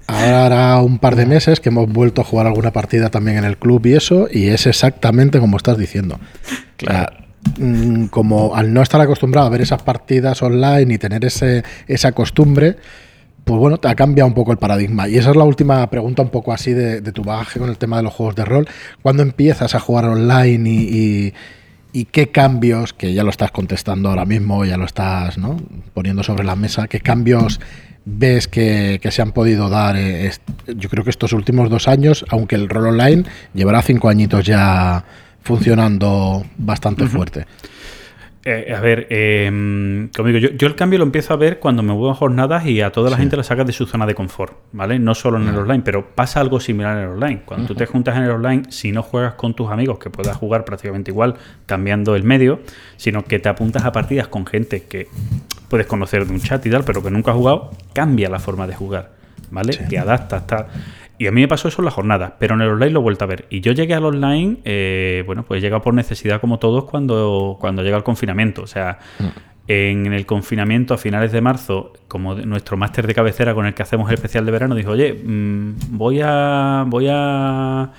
[0.09, 3.45] Ahora hará un par de meses que hemos vuelto a jugar alguna partida también en
[3.45, 6.19] el club y eso, y es exactamente como estás diciendo.
[6.77, 7.07] Claro.
[7.15, 11.25] O sea, mm, como al no estar acostumbrado a ver esas partidas online y tener
[11.25, 12.77] ese, esa costumbre,
[13.45, 15.09] pues bueno, te ha cambiado un poco el paradigma.
[15.09, 17.77] Y esa es la última pregunta un poco así de, de tu bagaje con el
[17.79, 18.69] tema de los juegos de rol.
[19.03, 20.75] ¿Cuándo empiezas a jugar online y,
[21.29, 21.35] y-
[21.95, 25.59] y qué cambios, que ya lo estás contestando ahora mismo, ya lo estás ¿no?
[25.93, 27.61] poniendo sobre la mesa, qué cambios
[28.07, 30.43] ves que, que se han podido dar, eh, est-
[30.75, 35.05] yo creo que estos últimos dos años, aunque el rol online llevará cinco añitos ya
[35.43, 37.47] funcionando bastante fuerte.
[38.45, 41.85] Eh, a ver, eh, como digo, yo, yo el cambio lo empiezo a ver cuando
[41.85, 44.17] me voy a jornadas y a toda la gente la sacas de su zona de
[44.17, 44.99] confort, ¿vale?
[44.99, 47.43] No solo en el online, pero pasa algo similar en el online.
[47.45, 50.37] Cuando tú te juntas en el online, si no juegas con tus amigos, que puedas
[50.37, 52.61] jugar prácticamente igual, cambiando el medio,
[52.97, 55.07] sino que te apuntas a partidas con gente que
[55.69, 58.67] puedes conocer de un chat y tal, pero que nunca has jugado, cambia la forma
[58.67, 59.13] de jugar,
[59.53, 59.77] ¿vale?
[59.77, 60.67] Te adaptas, tal.
[61.19, 63.03] Y a mí me pasó eso en la jornada, pero en el online lo he
[63.03, 63.47] vuelto a ver.
[63.51, 67.57] Y yo llegué al online, eh, bueno, pues he llegado por necesidad como todos cuando,
[67.61, 68.63] cuando llega el confinamiento.
[68.63, 68.99] O sea,
[69.69, 73.83] en el confinamiento a finales de marzo, como nuestro máster de cabecera con el que
[73.83, 76.85] hacemos el especial de verano, dijo, oye, mm, voy a...
[76.89, 77.93] Voy a...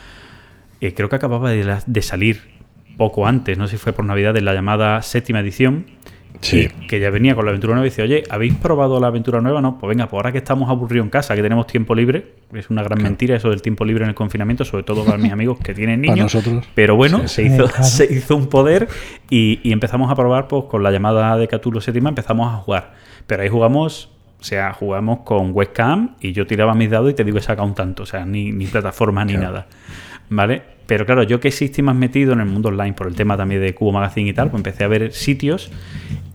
[0.81, 2.53] eh, creo que acababa de salir
[2.97, 5.85] poco antes, no sé si fue por Navidad, de la llamada séptima edición.
[6.43, 6.67] Sí.
[6.87, 9.61] Que ya venía con la aventura nueva y dice, oye, ¿habéis probado la aventura nueva?
[9.61, 12.69] No, pues venga, pues ahora que estamos aburridos en casa, que tenemos tiempo libre, es
[12.69, 15.57] una gran mentira eso del tiempo libre en el confinamiento, sobre todo para mis amigos
[15.63, 16.35] que tienen Para niños.
[16.35, 16.65] nosotros.
[16.75, 17.53] Pero bueno, Sí, se, sí.
[17.53, 17.83] hizo, Claro.
[17.83, 18.87] se hizo un poder
[19.29, 22.93] y, y empezamos a probar pues con la llamada de Cthulhu séptima, empezamos a jugar.
[23.25, 27.23] Pero ahí jugamos, o sea, jugamos con webcam y yo tiraba mis dados y te
[27.23, 29.67] digo que saca un tanto, o sea, ni, ni plataforma ni nada.
[30.29, 30.61] ¿Vale?
[30.85, 33.61] Pero claro, yo que sí más metido en el mundo online por el tema también
[33.61, 35.71] de Cubo Magazine y tal, pues empecé a ver sitios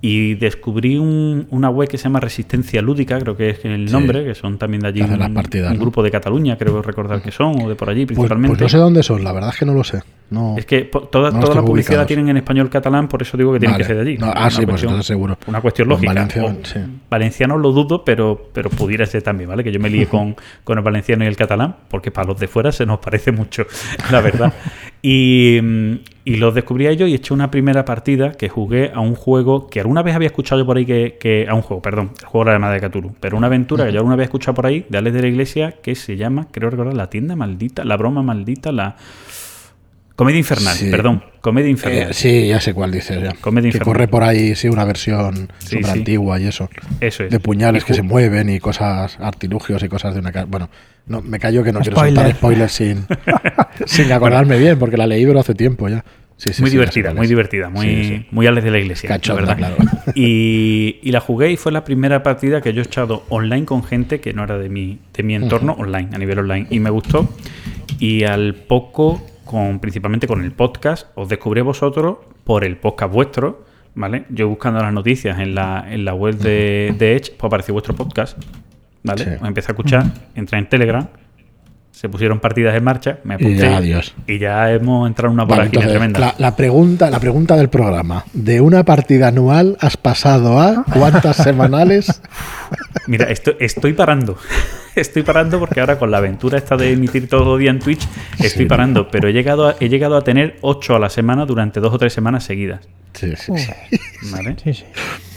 [0.00, 4.24] y descubrí un- una web que se llama Resistencia Lúdica, creo que es el nombre,
[4.24, 5.80] que son también de allí un, las partidas, un ¿no?
[5.82, 8.48] grupo de Cataluña, creo recordar que son, o de por allí Pues, principalmente.
[8.58, 10.00] pues no sé dónde son, la verdad es que no lo sé.
[10.30, 13.22] No, Es que po- toda, No toda la publicidad la tienen en español catalán, por
[13.22, 13.82] eso digo que tienen Vale.
[13.84, 14.18] que ser de allí.
[14.18, 15.38] No, ah, sí, pues cuestión- entonces seguro.
[15.46, 16.12] Una cuestión lógica.
[16.12, 16.80] Valencia, O- sí.
[17.10, 19.64] Valenciano lo dudo, pero, pero pudiera ser también, ¿vale?
[19.64, 22.46] Que yo me lié con, con el valenciano y el catalán, porque para los de
[22.46, 23.64] fuera se nos parece mucho,
[24.12, 24.52] la verdad.
[25.02, 25.58] Y,
[26.30, 29.66] y los descubrí a ellos y eché una primera partida que jugué a un juego
[29.68, 32.26] que alguna vez había escuchado yo por ahí que, que- a un juego, perdón, el
[32.26, 34.54] juego de la llamada de Cthulhu, pero una aventura que yo alguna vez he escuchado
[34.54, 37.84] por ahí de Alex de la Iglesia que se llama, creo recordar, La tienda maldita,
[37.84, 38.96] La broma maldita, la
[40.16, 40.90] Comedia infernal, Sí.
[40.90, 42.10] perdón, Comedia infernal.
[42.10, 43.22] Eh, sí, ya sé cuál dices.
[43.22, 43.34] Ya.
[43.40, 43.84] Comedia que infernal.
[43.94, 45.90] corre por ahí, sí, una versión Sí, súper sí.
[46.00, 46.68] antigua y eso.
[47.00, 47.30] Eso es.
[47.30, 50.46] De puñales que se mueven y cosas, artilugios y cosas de una casa.
[50.50, 50.68] Bueno,
[51.06, 53.06] no, me callo que no quiero soltar spoilers sin,
[53.86, 56.04] sin acordarme bien, porque la leí pero hace tiempo ya.
[56.38, 58.26] Sí, sí, muy sí, divertida, muy divertida, muy, sí.
[58.30, 59.08] muy Alex de la iglesia.
[59.08, 59.74] Cachonda, la verdad.
[59.76, 60.12] claro.
[60.14, 63.82] Y, y la jugué y fue la primera partida que yo he echado online con
[63.82, 66.68] gente que no era de mi, de mi entorno online, a nivel online.
[66.70, 67.28] Y me gustó.
[67.98, 73.66] Y al poco, con, principalmente con el podcast, os descubrí vosotros por el podcast vuestro.
[73.96, 74.26] ¿Vale?
[74.28, 77.96] Yo buscando las noticias en la, en la web de, de Edge, pues apareció vuestro
[77.96, 78.38] podcast.
[79.02, 79.38] ¿Vale?
[79.40, 80.04] Os empecé a escuchar,
[80.36, 81.08] entré en Telegram,
[81.98, 83.58] se pusieron partidas en marcha, me Y apunté.
[83.62, 84.14] ya, adiós.
[84.28, 86.20] y ya hemos entrado en una vorágine tremenda.
[86.20, 88.24] la, la pregunta, la pregunta del programa.
[88.32, 92.22] ¿De una partida anual has pasado a cuántas semanales?
[93.08, 94.36] Mira, estoy, estoy parando.
[94.94, 98.04] Estoy parando porque ahora con la aventura esta de emitir todo el día en Twitch,
[98.40, 98.64] estoy Sí.
[98.64, 99.08] parando.
[99.08, 101.98] Pero he llegado, a, he llegado a tener 8 a la semana durante dos o
[101.98, 102.80] tres semanas seguidas.
[103.12, 103.70] Sí, sí, sí.
[104.32, 104.56] ¿Vale?
[104.62, 104.84] Sí, sí.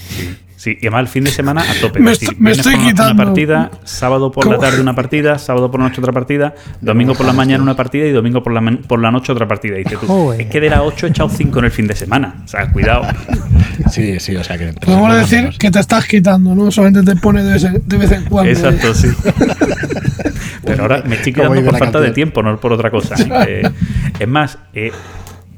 [0.10, 0.36] Sí,
[0.68, 2.00] y además el fin de semana a tope.
[2.02, 3.14] Me Es decir, estoy- me quitando.
[3.14, 7.14] Una partida, sábado por la tarde una partida, sábado por la noche otra partida, domingo
[7.16, 9.76] por la mañana una partida y domingo por la, por la noche otra partida.
[9.80, 10.42] Y dices tú, Joder.
[10.42, 12.42] es que de las 8 he echado 5 en el fin de semana.
[12.46, 13.04] O sea, cuidado.
[13.90, 14.74] Sí, sí, o sea que.
[14.74, 15.58] Podemos semanas decir menos.
[15.58, 16.70] que te estás quitando, ¿no?
[16.72, 18.52] Solamente te pone de vez en, de vez en cuando.
[18.52, 19.08] Exacto, sí.
[20.64, 23.16] Pero ahora me estoy quedando por falta de tiempo, no por otra cosa.
[23.48, 23.64] Eh,
[24.20, 24.92] es más, eh,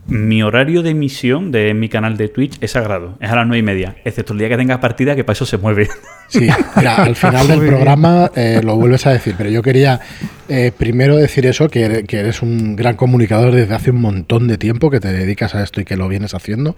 [0.05, 3.17] mi horario de emisión de mi canal de Twitch es sagrado.
[3.21, 3.95] Es a las nueve y media.
[4.03, 5.87] Excepto el día que tenga partida, que para eso se mueve.
[6.27, 10.01] Sí, mira, al final del programa eh, lo vuelves a decir, pero yo quería
[10.49, 14.47] eh, primero decir eso, que eres, que eres un gran comunicador desde hace un montón
[14.47, 16.75] de tiempo, que te dedicas a esto y que lo vienes haciendo.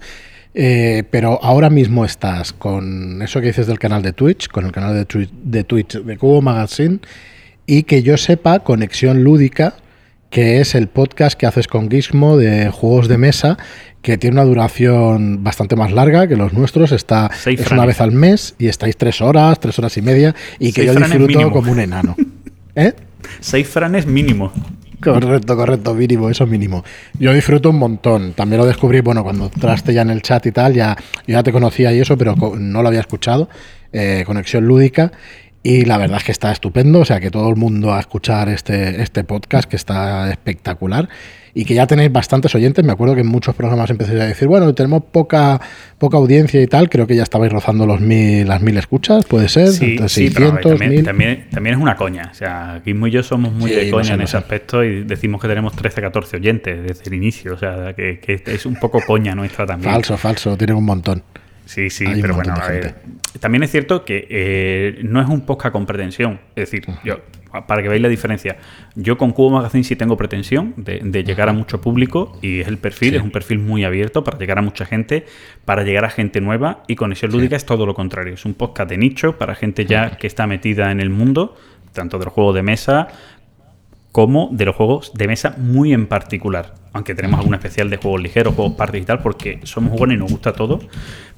[0.54, 4.72] Eh, pero ahora mismo estás con eso que dices del canal de Twitch, con el
[4.72, 7.00] canal de, Twi- de Twitch de Cubo Magazine,
[7.66, 9.74] y que yo sepa, Conexión Lúdica,
[10.30, 13.56] que es el podcast que haces con Gizmo de juegos de mesa,
[14.02, 16.92] que tiene una duración bastante más larga que los nuestros.
[16.92, 17.78] Está Seis es franes.
[17.80, 20.94] una vez al mes y estáis tres horas, tres horas y media, y que Seis
[20.94, 22.16] yo disfruto como un enano.
[22.74, 22.92] ¿Eh?
[23.40, 24.52] Seis franes mínimo.
[25.00, 26.82] Correcto, correcto, mínimo, eso mínimo.
[27.18, 28.32] Yo disfruto un montón.
[28.32, 31.42] También lo descubrí, bueno, cuando entraste ya en el chat y tal, ya, yo ya
[31.42, 33.48] te conocía y eso, pero no lo había escuchado.
[33.92, 35.12] eh, Conexión Lúdica.
[35.66, 38.48] Y la verdad es que está estupendo, o sea, que todo el mundo a escuchar
[38.48, 41.08] este, este podcast, que está espectacular.
[41.54, 42.84] Y que ya tenéis bastantes oyentes.
[42.84, 45.60] Me acuerdo que en muchos programas empecé a decir, bueno, tenemos poca,
[45.98, 46.88] poca audiencia y tal.
[46.88, 49.68] Creo que ya estabais rozando los mil, las mil escuchas, puede ser.
[49.72, 51.04] Sí, entre sí, pero a ver, 600, también, 1000.
[51.04, 52.28] también, también es una coña.
[52.30, 54.36] O sea, Gizmo y yo somos muy Sí, de no coña sé, en no ese
[54.36, 57.54] aspecto y decimos que tenemos 13, 14 oyentes desde el inicio.
[57.54, 59.92] O sea, que, que es un poco coña nuestra también.
[59.92, 61.24] Falso, falso, tienen un montón.
[61.66, 62.94] Sí, sí, Hay pero bueno, a de ver,
[63.40, 66.40] también es cierto que eh, no es un podcast con pretensión.
[66.54, 67.18] Es decir, yo,
[67.66, 68.56] para que veáis la diferencia,
[68.94, 72.68] yo con Cubo Magazine sí tengo pretensión de, de llegar a mucho público y es
[72.68, 73.16] el perfil, Sí.
[73.16, 75.26] es un perfil muy abierto para llegar a mucha gente,
[75.64, 78.34] para llegar a gente nueva y Conexión Lúdica es todo lo contrario.
[78.34, 81.56] Es un podcast de nicho para gente ya que está metida en el mundo,
[81.92, 83.08] tanto del juego de mesa
[84.12, 86.74] como de los juegos de mesa muy en particular.
[86.96, 90.18] Aunque tenemos algún especial de juegos ligeros, juegos party y tal, porque somos jugones y
[90.20, 90.80] nos gusta todo,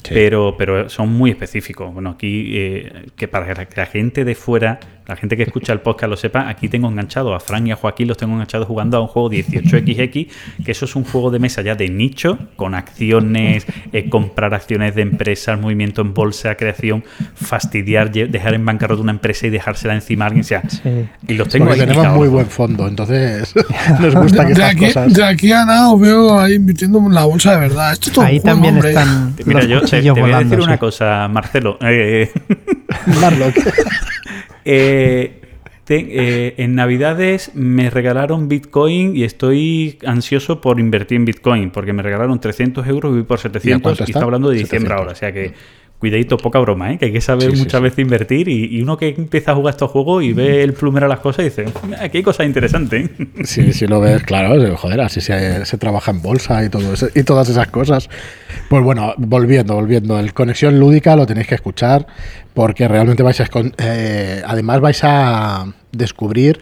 [0.09, 1.93] pero, pero son muy específicos.
[1.93, 5.81] Bueno, aquí, eh, que para que la gente de fuera, la gente que escucha el
[5.81, 8.99] podcast lo sepa, aquí tengo enganchado a Fran y a Joaquín, los tengo enganchados jugando
[8.99, 10.29] a un juego 18XX,
[10.65, 14.95] que eso es un juego de mesa ya de nicho, con acciones, eh, comprar acciones
[14.95, 17.05] de empresas, movimiento en bolsa, creación,
[17.35, 20.43] fastidiar, dejar en bancarrota una empresa y dejársela encima a alguien.
[20.43, 21.07] O sea, Sí.
[21.27, 23.55] y los tengo Porque ahí tenemos muy buen fondo, entonces
[24.01, 25.15] nos gusta que estas aquí, cosas.
[25.15, 27.93] de aquí os veo ahí invirtiendo en la bolsa de verdad.
[27.93, 28.91] Esto es todo Ahí juego, también hombre.
[28.91, 31.79] están Mira, los yo te, voy a decir una cosa, Marcelo.
[31.83, 32.31] Eh,
[33.21, 33.55] Marlock.
[34.65, 35.41] eh,
[35.85, 36.07] te-
[36.49, 42.03] eh, en Navidades me regalaron Bitcoin y estoy ansioso por invertir en Bitcoin porque me
[42.03, 44.19] regalaron 300 euros y voy por 700 cuánto y está?
[44.19, 44.99] está hablando de diciembre 700.
[45.01, 45.13] ahora.
[45.13, 45.55] O sea que
[45.99, 46.99] cuidadito, poca broma, ¿eh?
[46.99, 47.83] que hay que saber Sí, muchas sí.
[47.83, 51.07] veces invertir y, y uno que empieza a jugar estos juegos y ve el plumero
[51.07, 53.11] a las cosas y dice, "Mira, aquí hay cosas interesantes.
[53.19, 53.27] ¿eh?".
[53.45, 57.09] Sí, sí lo ves, claro, joder, así se, se trabaja en bolsa y todo eso,
[57.15, 58.09] y todas esas cosas.
[58.69, 62.07] Pues bueno, volviendo, volviendo, el conexión lúdica lo tenéis que escuchar
[62.55, 66.61] porque realmente vais a eh, además vais a descubrir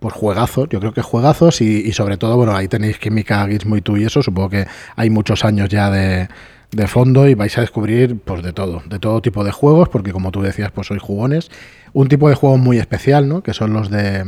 [0.00, 3.76] pues juegazos, yo creo que juegazos y, y sobre todo, bueno, ahí tenéis Química, Gizmo
[3.78, 4.66] y tú y eso, supongo que
[4.96, 6.28] hay muchos años ya de,
[6.74, 10.12] de fondo y vais a descubrir pues de todo, de todo tipo de juegos, porque
[10.12, 11.50] como tú decías, pues sois jugones.
[11.92, 13.42] Un tipo de juego muy especial, ¿no?
[13.42, 14.24] Que son los de...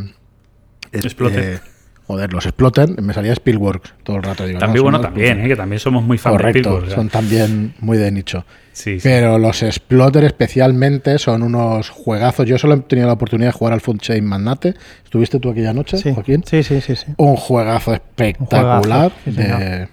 [0.93, 1.41] Exploten.
[1.43, 1.59] eh,
[2.07, 4.47] joder, los exploten, me salía Spielworks todo el rato.
[4.47, 5.41] Digo, También, no, bueno, también.
[5.41, 5.49] ¿eh?
[5.49, 6.95] que también somos muy fans de Correcto, o sea.
[6.95, 8.45] son también muy de nicho.
[8.73, 9.09] Sí, sí.
[9.09, 12.47] Pero los Exploter especialmente son unos juegazos.
[12.47, 14.75] Yo solo he tenido la oportunidad de jugar al Food Chain Magnate.
[15.03, 16.13] ¿Estuviste tú aquella noche, Sí.
[16.15, 16.45] Joaquín?
[16.47, 17.07] sí, sí, sí, sí.
[17.17, 19.89] Un juegazo espectacular juegazo, sí, de, señor.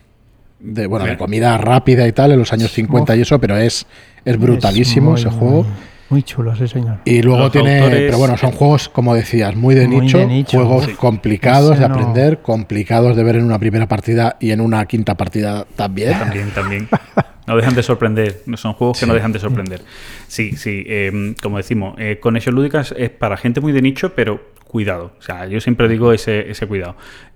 [0.63, 3.85] De, bueno, de comida rápida y tal en los años 50 y eso, pero es,
[4.25, 5.65] es brutalísimo Es ese juego.
[6.09, 6.97] Muy chulo, sí, señor.
[7.05, 10.19] Y luego Los tiene, autores- pero bueno, son juegos, como decías, muy de Muy nicho,
[10.19, 10.57] de nicho.
[10.59, 10.93] juegos Sí.
[10.93, 15.15] complicados de no- aprender, complicados de ver en una primera partida y en una quinta
[15.15, 16.17] partida también.
[16.17, 16.87] También, también.
[17.45, 18.41] No dejan de sorprender.
[18.55, 19.81] Son juegos que no dejan de sorprender.
[20.29, 20.85] Sí, sí.
[20.87, 25.11] eh, como decimos, eh, Conexión Lúdicas es para gente muy de nicho, pero cuidado.
[25.19, 26.95] O sea, yo siempre digo ese, ese cuidado.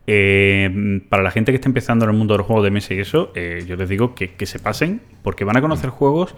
[0.09, 2.93] Eh, para la gente que está empezando en el mundo de los juegos de mesa
[2.93, 6.33] y eso, eh, yo les digo que, que se pasen, porque van a conocer juegos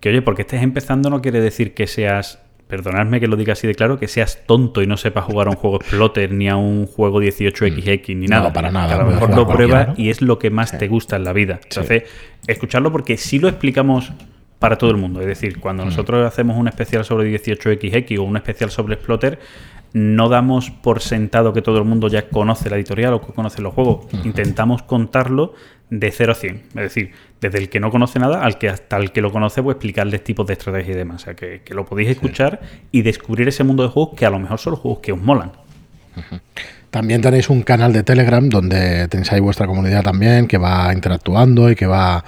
[0.00, 2.38] que, oye, porque estés empezando no quiere decir que seas,
[2.68, 5.50] perdonadme que lo diga así de claro, que seas tonto y no sepas jugar a
[5.50, 8.52] un juego exploter ni a un juego 18XX ni No, nada.
[8.52, 9.94] para nada, Que a lo mejor lo pruebas ¿no?
[9.96, 11.58] y es lo que más te gusta en la vida.
[11.64, 12.04] Entonces,
[12.46, 14.12] escucharlo porque sí lo explicamos
[14.60, 15.20] para todo el mundo.
[15.20, 19.38] Es decir, cuando nosotros hacemos un especial sobre 18XX o un especial sobre Exploter,
[19.94, 23.62] no damos por sentado que todo el mundo ya conoce la editorial o que conoce
[23.62, 24.06] los juegos.
[24.24, 25.54] Intentamos contarlo
[25.88, 26.56] de 0 a 100.
[26.56, 29.62] Es decir, desde el que no conoce nada al que hasta el que lo conoce,
[29.62, 31.22] pues explicarles tipos de estrategia y demás.
[31.22, 34.30] O sea, que, que lo podéis escuchar y descubrir ese mundo de juegos que a
[34.30, 35.52] lo mejor son los juegos que os molan.
[36.90, 41.70] También tenéis un canal de Telegram donde tenéis ahí vuestra comunidad también que va interactuando
[41.70, 42.24] y que va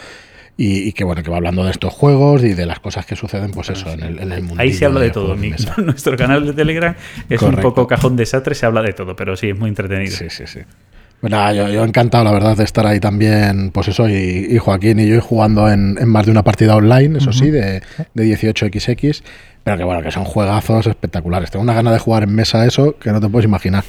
[0.57, 3.15] y, y que bueno que va hablando de estos juegos y de las cosas que
[3.17, 5.37] suceden pues eso en el, en el mundo Ahí se habla de todo.
[5.37, 5.51] Mi-
[5.85, 6.95] nuestro canal de Telegram
[7.29, 10.17] es un poco cajón desastre, se habla de todo, pero sí, es muy entretenido.
[10.17, 10.61] Sí, sí, sí.
[11.23, 15.01] Nada, yo, yo encantado, la verdad, de estar ahí también, pues eso, y, y Joaquín
[15.01, 17.83] y yo jugando en, en más de una partida online, eso sí, de,
[18.15, 19.23] de 18XX,
[19.65, 21.51] pero que bueno, que son juegazos espectaculares.
[21.51, 23.83] Tengo una gana de jugar en mesa eso que no te puedes imaginar.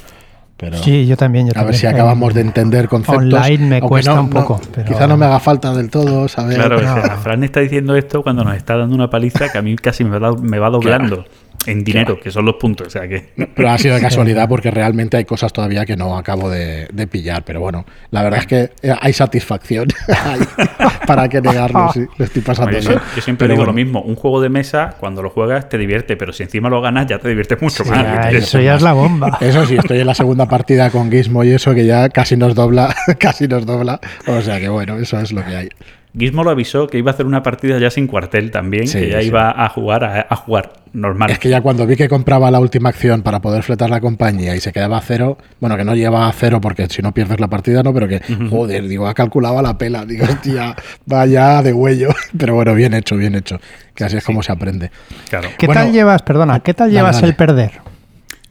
[0.58, 1.46] Pero Sí, yo también.
[1.46, 1.80] Yo a ver también.
[1.80, 3.32] si acabamos de entender conceptos.
[3.32, 6.26] online me cuesta no- un no- poco, pero- Quizá no me haga falta del todo,
[6.26, 6.56] saber.
[6.56, 6.94] Claro, o No.
[6.94, 10.02] sea, Fran está diciendo esto cuando nos está dando una paliza que a mí casi
[10.04, 11.24] me va, me va doblando
[11.68, 12.86] en dinero, que son los puntos.
[12.86, 13.28] O sea que.
[13.54, 17.06] Pero ha sido de casualidad porque realmente hay cosas todavía que no acabo de, de
[17.06, 17.44] pillar.
[17.44, 19.88] Pero bueno, la verdad es que eh, hay satisfacción.
[21.06, 21.90] ¿Para qué negarlo?
[21.92, 24.96] Sí, lo estoy pasando yo, siempre Pero digo bueno, lo mismo: un juego de mesa,
[24.98, 27.90] cuando lo juegas, te divierte, pero si encima lo ganas, ya te diviertes mucho Sí,
[27.90, 28.32] más.
[28.32, 29.38] Eso ya es la bomba.
[29.40, 32.54] Eso sí, estoy en la segunda partida con Gizmo y eso que ya casi nos
[32.54, 34.00] dobla, casi nos dobla.
[34.26, 35.68] O sea que bueno, eso es lo que hay.
[36.16, 39.10] Gizmo lo avisó que iba a hacer una partida ya sin cuartel también, Sí, que
[39.10, 39.26] ya sí.
[39.28, 41.30] iba a jugar a, a jugar normal.
[41.30, 44.56] Es que ya cuando vi que compraba la última acción para poder fletar la compañía
[44.56, 47.38] y se quedaba a cero, bueno, que no lleva a cero porque si no pierdes
[47.40, 51.62] la partida, no, pero que, joder, digo, ha calculado a la pela, digo, hostia, vaya
[51.62, 52.08] de huello.
[52.38, 53.60] Pero bueno, bien hecho, bien hecho,
[53.94, 54.90] que así es como se aprende.
[55.28, 55.48] Claro.
[55.58, 57.28] ¿Qué Bueno, tal llevas, perdona, qué tal dale, llevas dale.
[57.28, 57.72] el perder?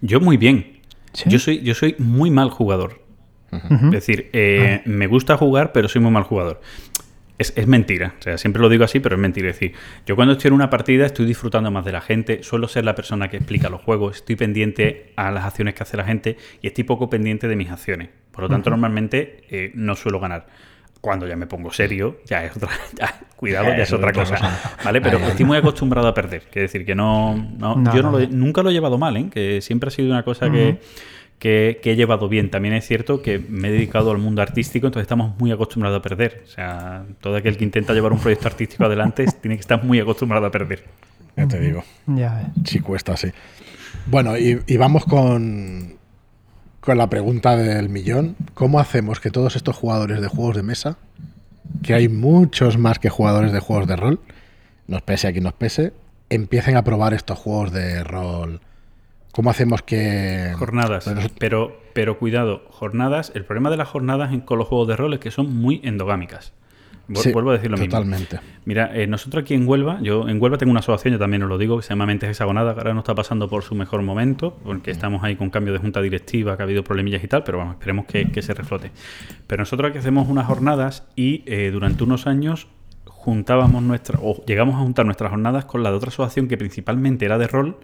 [0.01, 0.77] Yo muy bien.
[1.13, 1.23] ¿Sí?
[1.27, 3.01] Yo soy, yo soy muy mal jugador.
[3.51, 6.61] Es decir, eh, me gusta jugar, pero soy muy mal jugador.
[7.39, 9.49] Es, es mentira, o sea, siempre lo digo así, pero es mentira.
[9.51, 9.75] Es decir,
[10.07, 12.95] yo cuando estoy en una partida estoy disfrutando más de la gente, suelo ser la
[12.95, 16.67] persona que explica los juegos, estoy pendiente a las acciones que hace la gente y
[16.67, 18.09] estoy poco pendiente de mis acciones.
[18.31, 20.47] Por lo tanto, normalmente eh, no suelo ganar.
[20.99, 22.69] Cuando ya me pongo serio, ya es otra.
[22.99, 24.75] ya, cuidado, ya es otra cosa.
[24.83, 24.99] ¿Vale?
[24.99, 26.41] Pero estoy muy acostumbrado a perder.
[26.51, 27.35] Quiere decir que no.
[27.35, 28.17] no- No, yo no no.
[28.17, 29.27] lo he- nunca lo he llevado mal, ¿eh?
[29.31, 30.79] Que siempre ha sido una cosa que,
[31.39, 32.49] que, que he llevado bien.
[32.49, 36.01] También es cierto que me he dedicado al mundo artístico, entonces estamos muy acostumbrados a
[36.01, 36.43] perder.
[36.45, 39.99] O sea, todo aquel que intenta llevar un proyecto artístico adelante tiene que estar muy
[39.99, 40.83] acostumbrado a perder.
[41.35, 41.83] Ya te digo.
[42.07, 42.51] Ya.
[42.65, 43.27] Sí cuesta, sí.
[44.07, 45.97] Bueno, y, y vamos con,
[46.79, 48.35] con la pregunta del millón.
[48.55, 50.97] ¿Cómo hacemos que todos estos jugadores de juegos de mesa,
[51.83, 54.19] que hay muchos más que jugadores de juegos de rol,
[54.87, 55.93] nos pese a quien nos pese,
[56.29, 58.61] empiecen a probar estos juegos de rol?
[59.31, 60.53] ¿Cómo hacemos que...
[60.57, 61.07] Jornadas.
[61.07, 63.31] Nosotros- Pero, pero cuidado, jornadas.
[63.35, 65.79] El problema de las jornadas en- con los juegos de rol es que son muy
[65.83, 66.53] endogámicas.
[67.15, 67.91] Sí, Vuelvo a decir lo mismo.
[67.91, 68.37] Totalmente.
[68.65, 71.47] Mira, eh, nosotros aquí en Huelva, yo en Huelva tengo una asociación, yo también os
[71.47, 74.01] lo digo, que se llama Mentes Hexagonadas, que ahora no está pasando por su mejor
[74.01, 77.45] momento, porque estamos ahí con cambio de junta directiva, que ha habido problemillas y tal,
[77.45, 78.91] pero vamos, esperemos que, que se reflote.
[79.47, 82.67] Pero nosotros aquí hacemos unas jornadas y eh, durante unos años
[83.05, 87.23] juntábamos nuestra, o llegamos a juntar nuestras jornadas con la de otra asociación que principalmente
[87.23, 87.77] era de rol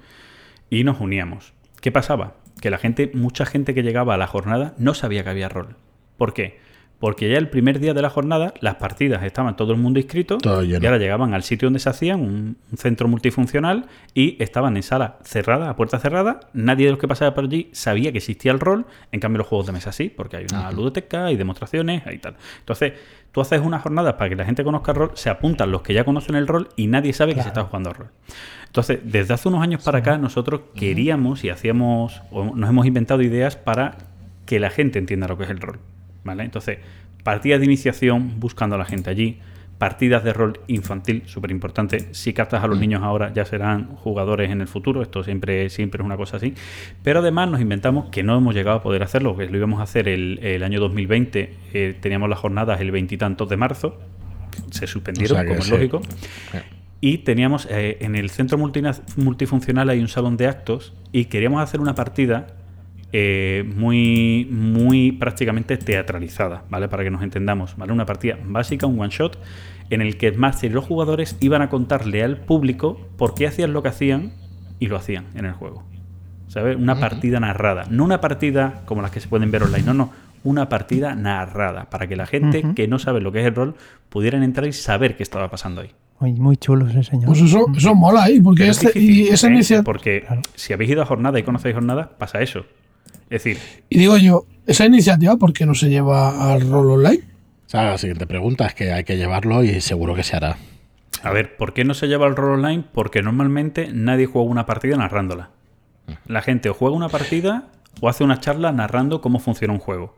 [0.74, 1.54] y nos uníamos.
[1.82, 2.34] ¿Qué pasaba?
[2.60, 5.76] Que la gente, mucha gente que llegaba a la jornada no sabía que había rol.
[6.18, 6.60] ¿Por qué?
[6.98, 10.38] Porque ya el primer día de la jornada las partidas estaban todo el mundo inscrito
[10.38, 14.76] Todo y ahora llegaban al sitio donde se hacían, un, un centro multifuncional, y estaban
[14.78, 16.40] en sala cerrada, a puerta cerrada.
[16.54, 18.88] Nadie de los que pasaba por allí sabía que existía el rol.
[19.12, 22.36] En cambio, los juegos de mesa sí, porque hay una ludoteca, hay demostraciones, hay tal.
[22.60, 22.94] Entonces,
[23.32, 25.94] tú haces unas jornadas para que la gente conozca el rol, se apuntan los que
[25.94, 28.08] ya conocen el rol y nadie sabe que se está jugando rol.
[28.74, 33.22] Entonces, desde hace unos años para acá, nosotros queríamos y hacíamos, o nos hemos inventado
[33.22, 34.00] ideas para
[34.48, 35.78] que la gente entienda lo que es el rol.
[36.24, 36.44] ¿Vale?
[36.44, 36.80] Entonces,
[37.24, 39.38] partidas de iniciación buscando a la gente allí,
[39.78, 42.16] partidas de rol infantil, súper importante.
[42.16, 45.04] Si captas a los niños ahora, ya serán jugadores en el futuro.
[45.04, 46.56] Esto siempre, siempre es una cosa así.
[47.04, 49.84] Pero además nos inventamos que no hemos llegado a poder hacerlo, que lo íbamos a
[49.84, 51.58] hacer el, el año 2020.
[51.74, 54.00] eh, teníamos las jornadas el veintitantos de marzo.
[54.72, 56.02] Se suspendieron, O sea que como es lógico.
[57.06, 61.82] Y teníamos eh, en el centro multifuncional hay un salón de actos y queríamos hacer
[61.82, 62.48] una partida
[63.12, 66.88] eh, muy, muy prácticamente teatralizada, ¿vale?
[66.88, 67.92] Para que nos entendamos, ¿vale?
[67.92, 69.38] Una partida básica, un one shot,
[69.90, 73.48] en el que el máster y los jugadores iban a contarle al público por qué
[73.48, 74.32] hacían lo que hacían
[74.80, 75.84] y lo hacían en el juego.
[76.48, 76.78] ¿Sabes?
[76.78, 77.84] Una partida narrada.
[77.90, 80.14] No una partida como las que se pueden ver online, no, no.
[80.46, 83.76] Una partida narrada, para que la gente que no sabe lo que es el rol
[84.08, 85.92] pudieran entrar y saber qué estaba pasando ahí.
[86.24, 87.26] Muy, muy chulo ese señor.
[87.26, 89.52] Pues eso, eso mola ahí, porque es este, difícil, y esa ¿eh?
[89.52, 89.84] iniciativa.
[89.84, 92.60] Porque si habéis ido a jornada y conocéis jornada, pasa eso.
[93.30, 93.58] Es decir,
[93.90, 97.24] Y digo yo, esa iniciativa, ¿por qué no se lleva al rol online?
[97.66, 100.56] O sea, la siguiente pregunta es que hay que llevarlo y seguro que se hará.
[101.24, 102.86] a ver, ¿por qué no se lleva el rol online?
[102.94, 105.50] Porque normalmente nadie juega una partida narrándola.
[106.26, 107.68] La gente o juega una partida
[108.00, 110.16] o hace una charla narrando cómo funciona un juego.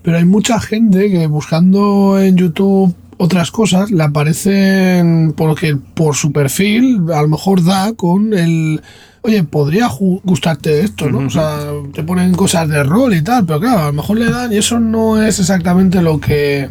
[0.00, 6.32] Pero hay mucha gente que buscando en YouTube otras cosas le aparecen porque por su
[6.32, 8.80] perfil a lo mejor da con el
[9.20, 9.88] oye podría
[10.24, 13.86] gustarte esto no o sea te ponen cosas de rol y tal pero claro a
[13.88, 16.70] lo mejor le dan y eso no es exactamente lo que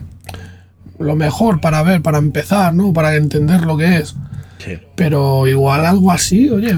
[0.98, 4.16] lo mejor para ver para empezar no para entender lo que es.
[4.58, 4.78] Sí.
[4.96, 6.78] pero igual algo así oye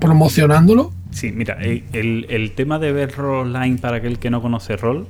[0.00, 0.92] promocionándolo.
[1.12, 5.06] Sí, mira, el, el tema de ver rol online para aquel que no conoce rol,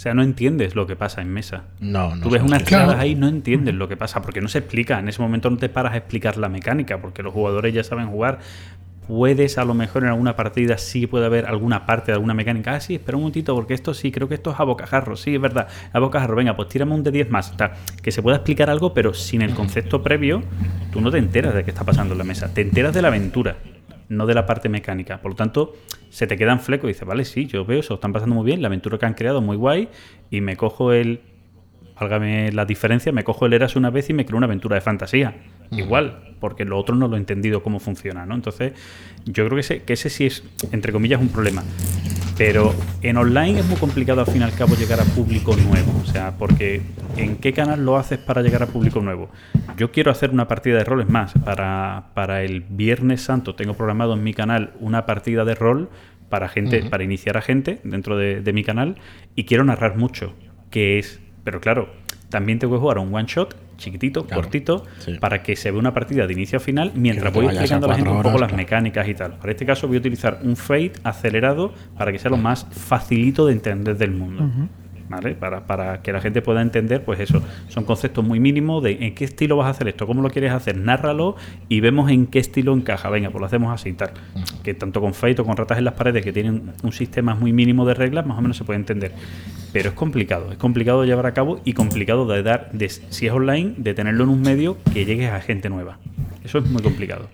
[0.00, 1.64] o sea, no entiendes lo que pasa en mesa.
[1.78, 2.22] No, no.
[2.22, 2.84] Tú ves unas Claro.
[2.86, 4.98] tiradas ahí, no entiendes lo que pasa, porque no se explica.
[4.98, 8.06] En ese momento no te paras a explicar la mecánica, porque los jugadores ya saben
[8.06, 8.38] jugar.
[9.06, 12.76] Puedes, a lo mejor, en alguna partida sí puede haber alguna parte de alguna mecánica.
[12.76, 15.16] Ah, sí, espera un momentito, porque esto sí, creo que esto es a bocajarro.
[15.16, 16.34] Sí, es verdad, a bocajarro.
[16.34, 17.54] Venga, pues tírame un de 10 más.
[17.58, 17.72] Tal.
[18.02, 20.42] Que se pueda explicar algo, pero sin el concepto previo,
[20.92, 22.54] tú no te enteras de qué está pasando en la mesa.
[22.54, 23.56] Te enteras de la aventura,
[24.10, 25.22] no de la parte mecánica.
[25.22, 25.74] Por lo tanto,
[26.10, 28.60] se te quedan flecos y dices, vale, sí, yo veo eso, están pasando muy bien,
[28.60, 29.88] la aventura que han creado muy guay,
[30.30, 31.20] y me cojo el,
[31.98, 34.80] válgame la diferencia, me cojo el Eras una vez y me creo una aventura de
[34.82, 35.36] fantasía.
[35.70, 38.34] Igual, porque lo otro no lo he entendido cómo funciona, ¿no?
[38.34, 38.72] Entonces,
[39.24, 40.42] yo creo que ese, que ese sí es,
[40.72, 41.62] entre comillas, un problema.
[42.40, 45.92] Pero en online es muy complicado al fin y al cabo llegar a público nuevo.
[46.02, 46.80] O sea, porque
[47.18, 49.28] ¿en qué canal lo haces para llegar a público nuevo?
[49.76, 53.74] Yo quiero hacer una partida de rol, es más, para, para el Viernes Santo tengo
[53.74, 55.90] programado en mi canal una partida de rol
[56.30, 58.96] para gente, para iniciar a gente dentro de, de mi canal
[59.34, 60.32] y quiero narrar mucho,
[60.70, 61.90] que es, pero claro,
[62.30, 65.16] también tengo que jugar a un one shot chiquitito, Claro, cortito, sí.
[65.18, 67.96] para que se vea una partida de inicio a final mientras voy explicando a la
[67.96, 69.32] gente un poco las mecánicas y tal.
[69.38, 73.46] Para este caso voy a utilizar un fade acelerado para que sea lo más facilito
[73.46, 74.48] de entender del mundo.
[75.10, 75.34] ¿Vale?
[75.34, 79.14] Para, para que la gente pueda entender, pues eso, son conceptos muy mínimos de en
[79.14, 81.36] qué estilo vas a hacer esto, cómo lo quieres hacer, nárralo
[81.68, 83.10] y vemos en qué estilo encaja.
[83.10, 84.12] Venga, pues lo hacemos así tal.
[84.62, 87.52] Que tanto con Fate o con ratas en las paredes, que tienen un sistema muy
[87.52, 89.12] mínimo de reglas, más o menos se puede entender.
[89.72, 93.26] Pero es complicado, es complicado de llevar a cabo y complicado de dar, de, si
[93.26, 95.98] es online, de tenerlo en un medio que llegue a gente nueva.
[96.44, 97.28] Eso es muy complicado.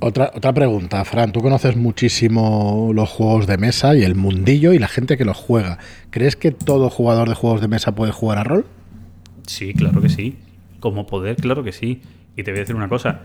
[0.00, 4.78] Otra, otra pregunta, Fran, tú conoces muchísimo los juegos de mesa y el mundillo y
[4.78, 5.78] la gente que los juega.
[6.10, 8.66] ¿Crees que todo jugador de juegos de mesa puede jugar a rol?
[9.46, 10.36] Sí, claro que sí.
[10.80, 12.02] Como poder, claro que sí.
[12.36, 13.20] Y te voy a decir una cosa.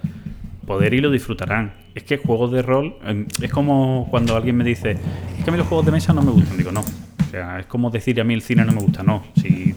[0.65, 1.73] Poder y lo disfrutarán.
[1.95, 4.91] Es que juegos de rol em, es como cuando alguien me dice,
[5.37, 6.57] es que a mí los juegos de mesa no me gustan.
[6.57, 6.81] Digo, no.
[6.81, 9.03] O sea, es como decir a mí el cine no me gusta.
[9.03, 9.23] No.
[9.35, 9.75] Si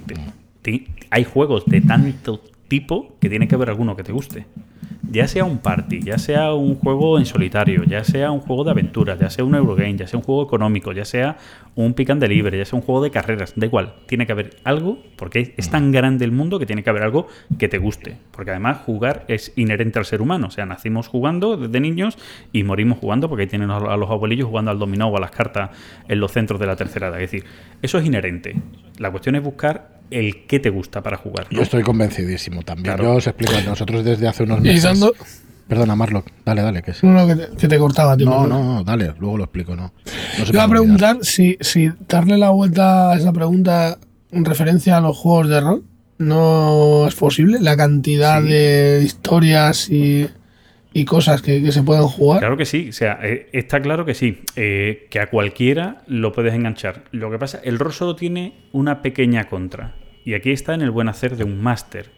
[1.11, 4.47] hay juegos de tanto tipo que tiene que haber alguno que te guste.
[5.11, 8.71] Ya sea un party, ya sea un juego en solitario, ya sea un juego de
[8.71, 11.37] aventuras, ya sea un Eurogame, ya sea un juego económico, ya sea
[11.75, 13.95] un pick and delivery, ya sea un juego de carreras, da igual.
[14.07, 17.27] Tiene que haber algo, porque es tan grande el mundo que tiene que haber algo
[17.59, 18.19] que te guste.
[18.31, 20.47] Porque además jugar es inherente al ser humano.
[20.47, 22.17] O sea, nacimos jugando desde niños
[22.53, 25.21] y morimos jugando porque ahí tienen a a los abuelillos jugando al dominó o a
[25.21, 25.71] las cartas
[26.09, 27.21] en los centros de la tercera edad.
[27.21, 27.49] Es decir,
[27.83, 28.55] eso es inherente.
[28.99, 31.47] La cuestión es buscar el que te gusta para jugar.
[31.51, 31.57] ¿no?
[31.59, 32.85] Yo estoy convencidísimo también.
[32.95, 33.05] Claro.
[33.05, 34.83] Yo os explico, nosotros desde hace unos Y meses...
[34.83, 35.13] dando.
[35.69, 37.07] Perdona, Marlock, dale, dale, que sí.
[37.07, 38.27] No, no, que te, que te cortaba, tío.
[38.27, 39.93] No, no, no, dale, luego lo explico, no.
[40.39, 43.99] no Yo iba a preguntar si, si darle la vuelta a esa pregunta
[44.33, 45.85] en referencia a los juegos de rol
[46.19, 47.59] no es posible.
[47.61, 48.49] La cantidad Sí.
[48.49, 50.29] de historias y,
[50.93, 52.41] y cosas que, que se pueden jugar.
[52.41, 56.33] Claro que sí, o sea, eh, está claro que sí, eh, que a cualquiera lo
[56.33, 57.05] puedes enganchar.
[57.13, 59.95] Lo que pasa, el rol solo tiene una pequeña contra,
[60.25, 62.11] y aquí está en el buen hacer de un máster.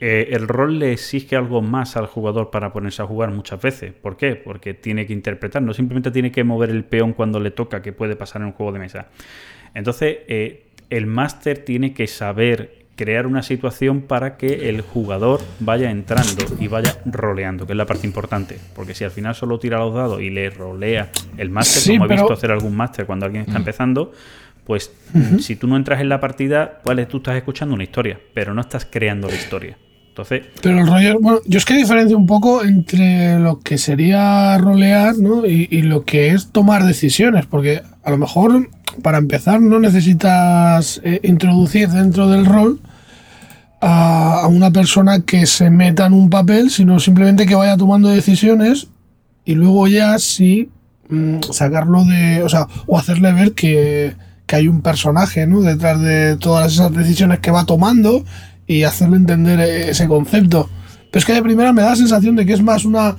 [0.00, 3.92] Eh, el rol le exige algo más al jugador para ponerse a jugar muchas veces.
[3.92, 4.34] ¿Por qué?
[4.34, 7.92] Porque tiene que interpretar, no simplemente tiene que mover el peón cuando le toca, que
[7.92, 9.06] puede pasar en un juego de mesa.
[9.74, 15.90] Entonces, eh, el máster tiene que saber crear una situación para que el jugador vaya
[15.90, 18.56] entrando y vaya roleando, que es la parte importante.
[18.76, 22.04] Porque si al final solo tira los dados y le rolea el máster, Sí, como
[22.04, 24.12] he pero- visto hacer algún máster cuando alguien está empezando,
[24.64, 24.90] pues
[25.40, 28.60] si tú no entras en la partida, pues tú estás escuchando una historia, pero no
[28.60, 29.76] estás creando la historia.
[30.08, 34.56] Entonces, Pero el rollo, bueno, yo es que diferencio un poco entre lo que sería
[34.58, 35.44] rolear ¿no?
[35.44, 38.70] y, y lo que es tomar decisiones, porque a lo mejor
[39.02, 42.80] para empezar no necesitas eh, introducir dentro del rol
[43.80, 48.08] a, a una persona que se meta en un papel, sino simplemente que vaya tomando
[48.08, 48.86] decisiones
[49.44, 50.70] y luego ya sí
[51.08, 54.14] mm, sacarlo de, o sea, o hacerle ver que,
[54.46, 55.62] que hay un personaje ¿no?
[55.62, 58.24] detrás de todas esas decisiones que va tomando
[58.66, 60.68] y hacerle entender eh, ese concepto.
[61.10, 63.16] Pero es que de primera me da la sensación de que es más una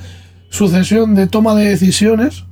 [0.49, 2.45] sucesión de toma de decisiones,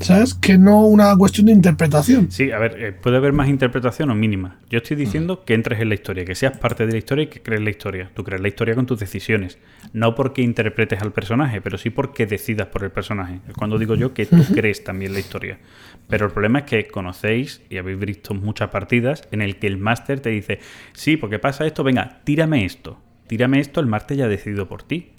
[0.00, 0.34] ¿sabes?
[0.34, 2.30] Que no una cuestión de interpretación.
[2.30, 4.58] Sí, a ver, eh, puede haber más interpretación o mínima.
[4.70, 7.26] Yo estoy diciendo que entres en la historia, que seas parte de la historia y
[7.28, 8.10] que crees la historia.
[8.14, 9.58] Tú crees la historia con tus decisiones.
[9.92, 13.40] No porque interpretes al personaje, pero sí porque decidas por el personaje.
[13.48, 15.58] Es cuando digo yo que tú crees también la historia.
[16.08, 19.76] Pero el problema es que conocéis y habéis visto muchas partidas en el que el
[19.76, 20.58] máster te dice,
[20.92, 22.98] sí, porque pasa esto, venga, tírame esto.
[23.26, 25.12] Tírame esto, el máster ya ha decidido por ti.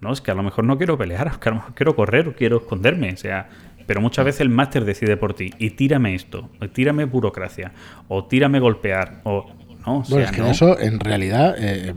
[0.00, 1.96] No, es que a lo mejor no quiero pelear, es que a lo mejor quiero
[1.96, 3.12] correr o quiero esconderme.
[3.12, 3.48] O sea,
[3.86, 5.50] pero muchas veces el máster decide por ti.
[5.58, 7.72] Y tírame esto, o tírame burocracia,
[8.08, 9.46] o tírame golpear, o.
[9.86, 10.50] No, o sea, Bueno, es que no.
[10.50, 11.94] eso en realidad eh,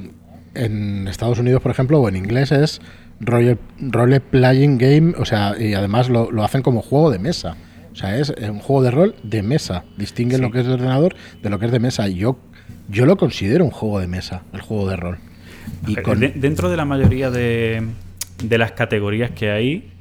[0.53, 2.81] en Estados Unidos, por ejemplo, o en inglés es
[3.19, 7.55] role, role playing game, o sea, y además lo, lo hacen como juego de mesa.
[7.91, 9.83] O sea, es un juego de rol de mesa.
[9.97, 10.41] Distinguen Sí.
[10.43, 12.07] lo que es de ordenador de lo que es de mesa.
[12.07, 12.37] Yo,
[12.87, 15.17] yo lo considero un juego de mesa, el juego de rol.
[15.87, 17.83] Y con, dentro de la mayoría de,
[18.43, 19.91] de las categorías que hay,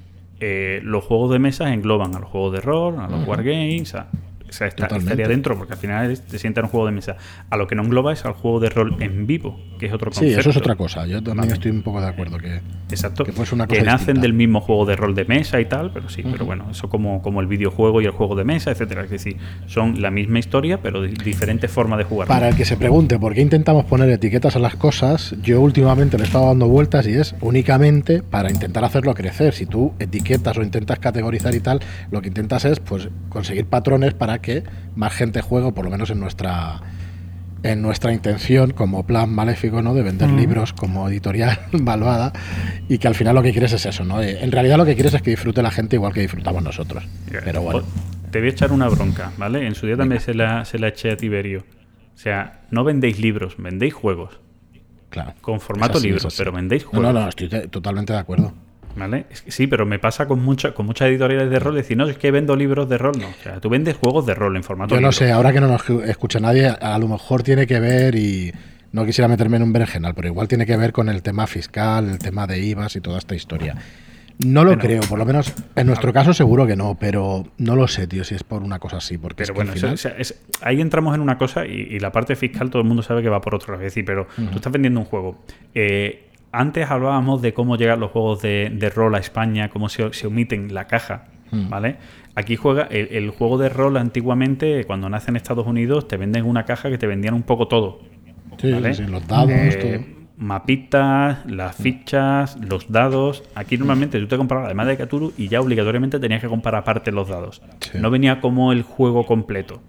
[0.41, 4.09] eh, los juegos de mesa engloban a los juegos de rol, a los wargames, a,
[4.49, 5.12] o sea, está- Totalmente.
[5.12, 7.16] estaría dentro, porque al final es- te sienta en un juego de mesa.
[7.51, 10.11] A lo que no engloba es al juego de rol en vivo, que es otro
[10.12, 10.40] sí, concepto.
[10.40, 11.07] eso es otra cosa.
[11.07, 11.53] Yo también Vale.
[11.55, 13.24] estoy un poco de acuerdo que Exacto.
[13.24, 14.20] que una que nacen distinta.
[14.22, 17.22] del mismo juego de rol de mesa y tal, pero sí, pero bueno, eso como,
[17.22, 19.05] como el videojuego y el juego de mesa, etcétera.
[19.05, 19.36] Es decir,
[19.66, 22.28] son la misma historia, pero di- diferentes formas de jugar.
[22.28, 26.16] Para el que se pregunte por qué intentamos poner etiquetas a las cosas, yo últimamente
[26.16, 29.53] le he estado dando vueltas y es únicamente para intentar hacerlo crecer.
[29.55, 31.80] Si tú etiquetas o intentas categorizar y tal,
[32.11, 34.64] lo que intentas es pues conseguir patrones para que
[34.97, 36.80] más gente juegue, o por lo menos en nuestra
[37.64, 39.93] en nuestra intención como plan maléfico, ¿no?
[39.93, 42.32] De vender libros como editorial valuada
[42.89, 44.22] y que al final lo que quieres es eso, ¿no?
[44.22, 47.03] Eh, En realidad lo que quieres es que disfrute la gente igual que disfrutamos nosotros.
[47.45, 47.82] Pero bueno,
[48.30, 49.66] Te voy a echar una bronca, ¿vale?
[49.66, 51.64] En su día también se la, se la eché a Tiberio.
[52.14, 54.39] O sea, no vendéis libros, vendéis juegos.
[55.11, 55.34] claro.
[55.41, 57.12] Con formato así, libro, pero vendéis juegos.
[57.12, 58.53] no, no, estoy te- totalmente de acuerdo.
[58.97, 59.26] ¿Vale?
[59.47, 61.74] Sí, pero me pasa con, mucha, con muchas editoriales de rol.
[61.76, 63.12] Decir, no, es que vendo libros de rol.
[63.20, 65.12] No, o sea, tú vendes juegos de rol en formato Yo no libro.
[65.12, 68.53] sé, ahora que no nos escucha nadie, a lo mejor tiene que ver y
[68.93, 72.09] no quisiera meterme en un berenjenal, pero igual tiene que ver con el tema fiscal,
[72.09, 73.76] el tema de IVAs y toda esta historia.
[74.45, 74.82] No lo Bueno.
[74.82, 78.22] creo, por lo menos en nuestro caso seguro que no, pero no lo sé, tío,
[78.22, 80.80] si es por una cosa así, porque Pero es que bueno, al final- es- ahí
[80.80, 83.41] entramos en una cosa y, y la parte fiscal todo el mundo sabe que va
[83.41, 83.84] por otro lado.
[83.84, 85.43] Es decir, pero tú estás vendiendo un juego.
[85.74, 90.12] Eh, antes hablábamos de cómo llegan los juegos de, de rol a España, cómo se,
[90.12, 91.70] se omiten la caja, Mm.
[91.70, 91.96] ¿vale?
[92.34, 96.44] Aquí juega el, el juego de rol antiguamente, cuando nace en Estados Unidos, te venden
[96.44, 98.01] una caja que te vendían un poco todo.
[98.59, 98.92] sí, ¿vale?
[98.92, 100.18] sí, los dados, Eh, todo.
[100.36, 103.42] mapitas, las fichas, los dados.
[103.55, 107.12] Aquí normalmente tú te comprabas además de Cthulhu y ya obligatoriamente tenías que comprar aparte
[107.12, 107.62] los dados.
[107.80, 107.99] Sí.
[107.99, 109.80] No venía como el juego completo.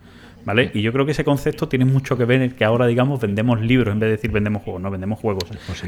[0.45, 0.71] ¿Vale?
[0.73, 3.59] Y yo creo que ese concepto tiene mucho que ver en que ahora, digamos, vendemos
[3.61, 5.43] libros en vez de decir vendemos juegos, no vendemos juegos.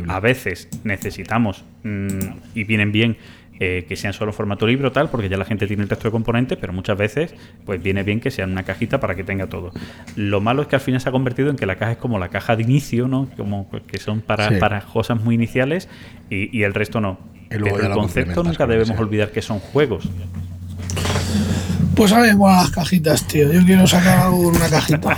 [0.08, 2.08] A veces necesitamos, mm,
[2.54, 3.18] y vienen bien,
[3.64, 6.12] eh, que sean solo formato libro tal, porque ya la gente tiene el resto de
[6.12, 9.72] componentes, pero muchas veces pues viene bien que sean una cajita para que tenga todo.
[10.16, 12.18] Lo malo es que al final se ha convertido en que la caja es como
[12.18, 13.30] la caja de inicio, ¿no?
[13.38, 14.56] Como que son para, Sí.
[14.60, 15.90] para cosas muy iniciales
[16.30, 17.20] y, y el resto no.
[17.46, 19.00] Y Pero el concepto nunca debemos sea.
[19.00, 20.10] olvidar que son juegos.
[22.02, 23.54] Pues a molan las cajitas, tío.
[23.54, 25.16] Yo quiero sacar una cajita.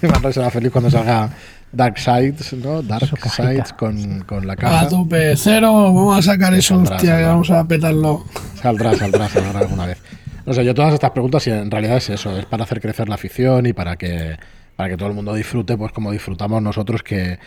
[0.00, 1.28] Manuel será feliz cuando salga
[1.70, 2.80] Dark Sides, ¿no?
[2.80, 3.06] Dark.
[3.30, 4.88] Sides con, con la A caja.
[4.88, 7.28] tope, cero, vamos a sacar eso, Saldrá, hostia, que saldrá.
[7.28, 8.24] vamos a petarlo.
[8.62, 9.98] Saldrá, saldrá, saldrá alguna vez.
[10.46, 13.16] No sé, yo todas estas preguntas en realidad es eso, es para hacer crecer la
[13.16, 14.38] afición y para que,
[14.76, 17.38] para que todo el mundo disfrute, pues como disfrutamos nosotros, que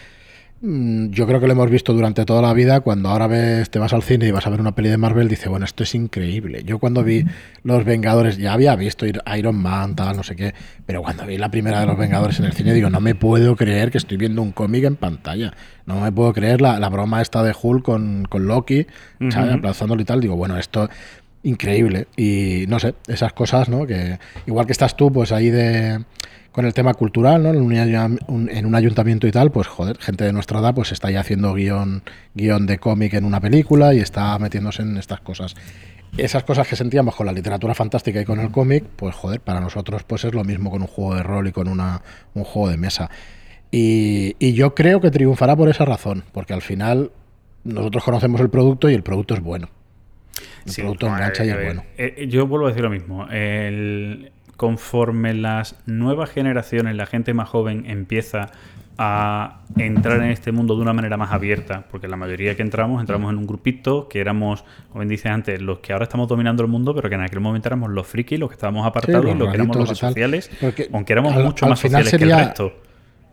[0.65, 2.79] yo creo que lo hemos visto durante toda la vida.
[2.79, 5.27] Cuando ahora ves, te vas al cine y vas a ver una peli de Marvel,
[5.27, 6.63] dice, bueno, esto es increíble.
[6.63, 7.25] Yo cuando vi
[7.63, 10.53] Los Vengadores, ya había visto Ir- Iron Man, tal, no sé qué,
[10.85, 13.57] pero cuando vi la primera de Los Vengadores en el cine, digo, no me puedo
[13.57, 15.53] creer que estoy viendo un cómic en pantalla.
[15.85, 18.87] No me puedo creer la, la broma esta de Hulk con, con Loki,
[19.31, 19.53] ¿sabes?
[19.55, 20.21] Aplazándolo y tal.
[20.21, 20.89] Digo, bueno, esto
[21.43, 22.07] increíble.
[22.17, 23.85] Y no sé, esas cosas, ¿no?
[23.85, 26.03] Que igual que estás tú, pues ahí de
[26.53, 27.49] con el tema cultural, ¿no?
[27.49, 31.09] En un, en un ayuntamiento y tal, pues joder, gente de nuestra edad pues está
[31.09, 32.03] ya haciendo guion,
[32.35, 35.55] guion de cómic en una película y está metiéndose en estas cosas.
[36.15, 39.61] Esas cosas que sentíamos con la literatura fantástica y con el cómic, pues joder, para
[39.61, 42.03] nosotros pues es lo mismo con un juego de rol y con una,
[42.35, 43.09] un juego de mesa.
[43.71, 47.11] Y, y yo creo que triunfará por esa razón, porque al final
[47.63, 49.69] nosotros conocemos el producto y el producto es bueno.
[50.65, 51.83] El Sí, producto engancha eh, y es bueno.
[51.97, 53.27] eh, yo vuelvo a decir lo mismo.
[53.29, 58.51] El- conforme las nuevas generaciones, la gente más joven empieza
[58.97, 63.01] a entrar en este mundo de una manera más abierta, porque la mayoría que entramos,
[63.01, 66.61] entramos en un grupito que éramos, como bien dice antes, los que ahora estamos dominando
[66.61, 69.35] el mundo, pero que en aquel momento éramos los frikis, los que estábamos apartados, los
[69.35, 69.99] y los que éramos los
[70.61, 72.73] Porque aunque éramos al- mucho al más sociales que el resto.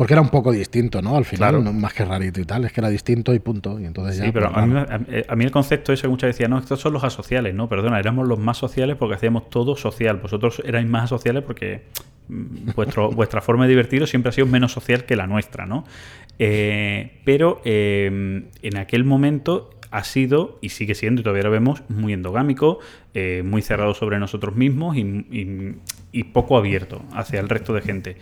[0.01, 1.15] Porque era un poco distinto, ¿no?
[1.15, 1.63] Al final, Claro.
[1.63, 3.79] no más que rarito y tal, es que era distinto y punto.
[3.79, 6.09] Y entonces ya, Sí, pero pues, a mí, me- a, mí el concepto ese que
[6.09, 9.51] muchas decían, no, estos son los asociales, no, perdona, éramos los más sociales porque hacíamos
[9.51, 10.17] todo social.
[10.17, 11.83] Vosotros erais más asociales porque
[12.29, 15.85] mm, vuestro, vuestra forma de divertiros siempre ha sido menos social que la nuestra, ¿no?
[16.39, 21.83] Eh, pero eh, en aquel momento ha sido, y sigue siendo, y todavía lo vemos,
[21.91, 22.79] muy endogámico,
[23.13, 25.75] eh, muy cerrado sobre nosotros mismos y, y-
[26.13, 28.17] y poco abierto hacia el resto de gente.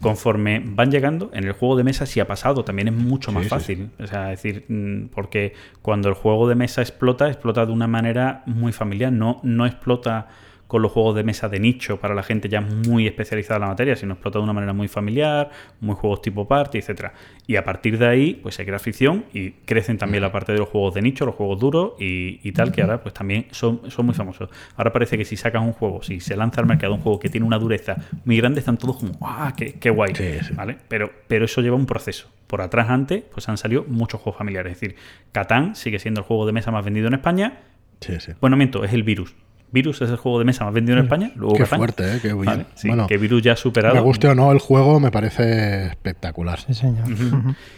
[0.00, 3.44] Conforme van llegando, en el juego de mesa sí ha pasado, también es mucho más
[3.44, 3.90] Sí, sí, fácil.
[3.98, 7.86] O sea, es decir, mm, porque cuando el juego de mesa explota, explota de una
[7.86, 10.28] manera muy familiar, no, no explota
[10.66, 13.68] con los juegos de mesa de nicho para la gente ya muy especializada en la
[13.68, 15.50] materia, sino explota de una manera muy familiar,
[15.80, 17.12] muy juegos tipo party, etcétera.
[17.46, 20.58] Y a partir de ahí, pues se crea ficción y crecen también la parte de
[20.58, 23.90] los juegos de nicho, los juegos duros y, y tal, que ahora pues también son,
[23.90, 24.50] son muy famosos.
[24.76, 27.28] Ahora parece que si sacas un juego, si se lanza al mercado un juego que
[27.28, 30.14] tiene una dureza muy grande, están todos como, ¡ah, qué, qué guay!
[30.14, 30.54] Sí, sí.
[30.54, 30.78] ¿Vale?
[30.88, 32.28] Pero, pero eso lleva un proceso.
[32.46, 34.72] Por atrás, antes, pues han salido muchos juegos familiares.
[34.72, 34.96] Es decir,
[35.32, 37.60] Catán sigue siendo el juego de mesa más vendido en España.
[38.00, 38.32] Sí, sí.
[38.40, 39.34] Bueno, miento, es el Virus.
[39.72, 41.32] Virus es el juego de mesa más vendido en España.
[41.34, 41.78] Luego Qué Catán.
[41.78, 42.18] fuerte, ¿eh?
[42.22, 42.44] Qué bien.
[42.44, 43.94] Vale, sí, Bueno, que Virus ya ha superado.
[43.94, 46.60] Me guste o no el juego, me parece espectacular.
[46.60, 47.04] Sí, señor.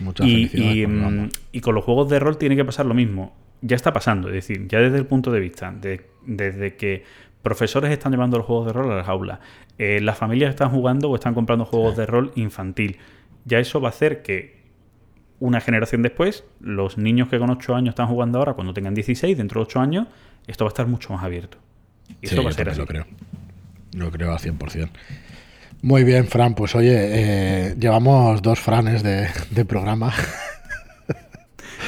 [0.01, 3.35] Muchas y, mm, y con los juegos de rol tiene que pasar lo mismo.
[3.63, 7.05] Ya está pasando, es decir, ya desde el punto de vista, de- desde que
[7.43, 9.39] profesores están llevando los juegos de rol a las aulas,
[9.79, 12.99] eh, las familias están jugando o están comprando juegos de rol infantil,
[13.45, 14.59] ya eso va a hacer que
[15.41, 19.37] una generación después, los niños que con 8 años están jugando ahora, cuando tengan 16,
[19.39, 20.07] dentro de 8 años,
[20.47, 21.59] esto va a estar mucho más abierto.
[22.21, 22.79] Y Sí, va a ser así.
[22.79, 23.07] lo creo.
[23.95, 24.89] Lo creo al 100%.
[25.83, 26.55] Muy bien, Fran.
[26.55, 30.13] Pues oye, eh, llevamos dos Franes de, de programa.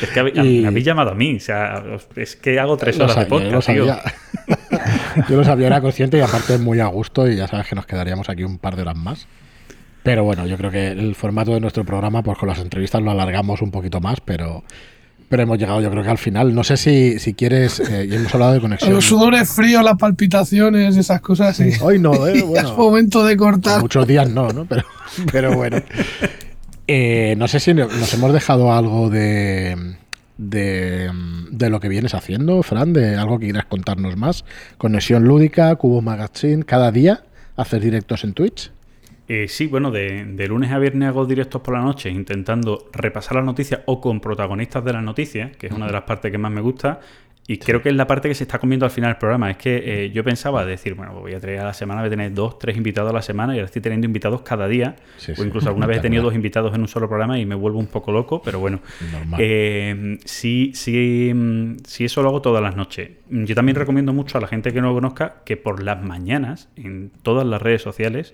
[0.00, 1.82] Es que Y- habéis llamado a mí, o sea,
[2.16, 3.86] es que hago tres horas de sabía, yo lo podcast, tío.
[3.86, 5.24] sabía.
[5.28, 7.84] yo lo sabía, era consciente y aparte muy a gusto y ya sabes que nos
[7.86, 9.26] quedaríamos aquí un par de horas más.
[10.02, 13.10] Pero bueno, yo creo que el formato de nuestro programa, pues con las entrevistas lo
[13.10, 14.64] alargamos un poquito más, pero,
[15.30, 16.52] Pero hemos llegado, yo creo que al final.
[16.52, 18.92] No sé si, si quieres, eh, y hemos hablado de conexión.
[18.92, 21.56] Los sudores fríos, las palpitaciones, esas cosas.
[21.56, 21.70] Sí.
[21.80, 22.44] Hoy no, ¿eh?
[22.56, 23.80] es momento de cortar.
[23.80, 24.64] muchos días no, ¿no?
[24.64, 24.82] Pero,
[25.30, 25.80] pero bueno.
[26.88, 29.94] Eh, no sé si nos hemos dejado algo de,
[30.36, 31.12] de,
[31.52, 34.44] de lo que vienes haciendo, Fran, de algo que quieras contarnos más.
[34.78, 37.22] Conexión lúdica, Cubo Magazine, cada día
[37.54, 38.72] haces directos en Twitch.
[39.32, 43.36] Eh, sí, bueno, de, de lunes a viernes hago directos por la noche intentando repasar
[43.36, 46.38] las noticias o con protagonistas de las noticias, que es una de las partes que
[46.38, 46.98] más me gusta.
[47.51, 49.51] Y creo que es la parte que se está comiendo al final del programa.
[49.51, 52.11] Es que eh, yo pensaba decir, bueno, voy a traer a la semana, voy a
[52.11, 54.94] tener dos, tres invitados a la semana y ahora estoy teniendo invitados cada día.
[55.16, 55.42] Sí, o sí.
[55.42, 57.88] incluso alguna vez he tenido dos invitados en un solo programa y me vuelvo un
[57.88, 58.78] poco loco, pero bueno.
[59.11, 59.40] Normal.
[59.42, 63.11] Eh, sí, sí, mm, sí, eso lo hago todas las noches.
[63.28, 66.68] Yo también recomiendo mucho a la gente que no lo conozca que por las mañanas,
[66.76, 68.32] en todas las redes sociales,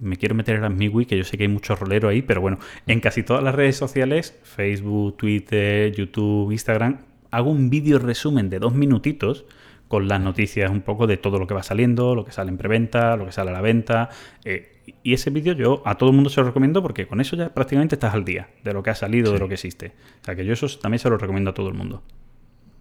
[0.00, 2.40] me quiero meter en las Miwi, que yo sé que hay mucho rolero ahí, pero
[2.40, 7.00] bueno, en casi todas las redes sociales, Facebook, Twitter, YouTube, Instagram,
[7.36, 9.44] hago un vídeo resumen de dos minutitos
[9.88, 12.56] con las noticias un poco de todo lo que va saliendo, lo que sale en
[12.56, 14.08] preventa, lo que sale a la venta.
[14.44, 14.70] eh,
[15.02, 17.48] y ese vídeo yo a todo el mundo se lo recomiendo porque con eso ya
[17.48, 19.92] prácticamente estás al día de lo que ha salido, de lo que existe.
[20.20, 22.02] O sea que yo eso también se lo recomiendo a todo el mundo.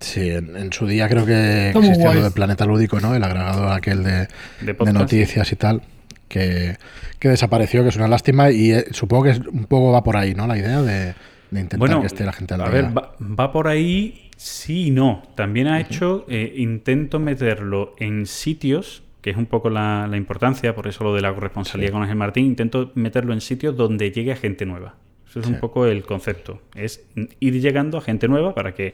[0.01, 3.15] Sí, en, en su día creo que Está existía lo de Planeta Lúdico, ¿no?
[3.15, 4.27] El agregador aquel de, De
[4.61, 4.97] de podcast.
[4.99, 5.81] noticias y tal,
[6.27, 6.75] que,
[7.19, 10.17] que desapareció, que es una lástima y eh, supongo que es- un poco va por
[10.17, 10.45] ahí, ¿no?
[10.45, 11.13] La idea de,
[11.51, 12.73] de intentar que esté la gente al a día.
[12.81, 15.23] ver, va, va por ahí sí y no.
[15.35, 20.75] También ha hecho, eh, intento meterlo en sitios, que es un poco la, la importancia,
[20.75, 24.31] por eso lo de la corresponsalía con Ángel Martín, intento meterlo en sitios donde llegue
[24.33, 24.95] a gente nueva.
[25.27, 25.53] Eso es Sí.
[25.53, 26.61] un poco el concepto.
[26.75, 27.05] Es
[27.39, 28.93] ir llegando a gente nueva para que...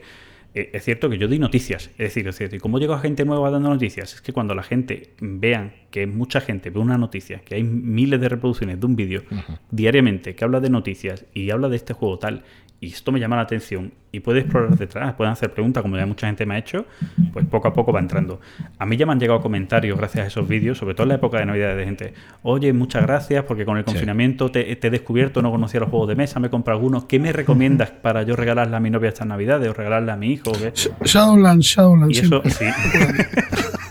[0.54, 3.00] eh, es cierto que yo doy noticias, es decir, es cierto, ¿y cómo llego a
[3.00, 4.14] gente nueva dando noticias?
[4.14, 8.20] Es que cuando la gente vean que mucha gente ve una noticia, que hay miles
[8.20, 9.22] de reproducciones de un vídeo
[9.70, 12.42] diariamente que habla de noticias y habla de este juego tal,
[12.82, 16.06] y esto me llama la atención y puede explorar detrás, pueden hacer preguntas como ya
[16.06, 16.86] mucha gente me ha hecho,
[17.32, 18.40] pues poco a poco va entrando.
[18.78, 21.14] A mí ya me han llegado comentarios gracias a esos vídeos, sobre todo en la
[21.16, 23.92] época de Navidad de gente, oye, muchas gracias porque con el Sí.
[23.92, 27.04] confinamiento te, te he descubierto, no conocía los juegos de mesa, me he comprado algunos,
[27.04, 30.32] ¿qué me recomiendas para yo regalarle a mi novia estas Navidades o regalarle a mi
[30.32, 30.50] hijo?
[30.50, 30.72] o qué?".
[30.72, 32.16] Sh- Shadowlands, Shadowlands.
[32.16, 32.64] Y eso, sí.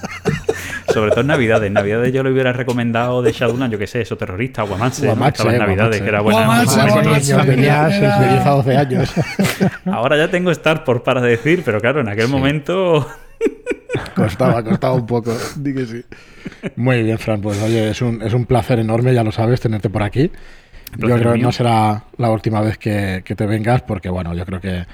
[0.94, 1.68] Sobre todo en Navidades.
[1.68, 4.68] En Navidades yo le hubiera recomendado de Shadowlands, yo qué sé, eso terrorista, ¿no?
[4.70, 6.64] Guamaxe, Estaba en Navidades, que era buena.
[6.66, 7.44] Ya, sí, Era-
[8.20, 9.14] de 10 a 12 años.
[9.86, 13.08] Ahora ya tengo Star por para decir, pero claro, en aquel momento.
[14.16, 15.36] costaba, costaba un poco.
[15.56, 16.04] Di que sí.
[16.76, 17.42] Muy bien, Fran.
[17.42, 20.32] Pues oye, es un, es un placer enorme, ya lo sabes, tenerte por aquí.
[20.98, 24.46] Yo creo que no será la última vez que, que te vengas, porque bueno, yo
[24.46, 24.86] creo que.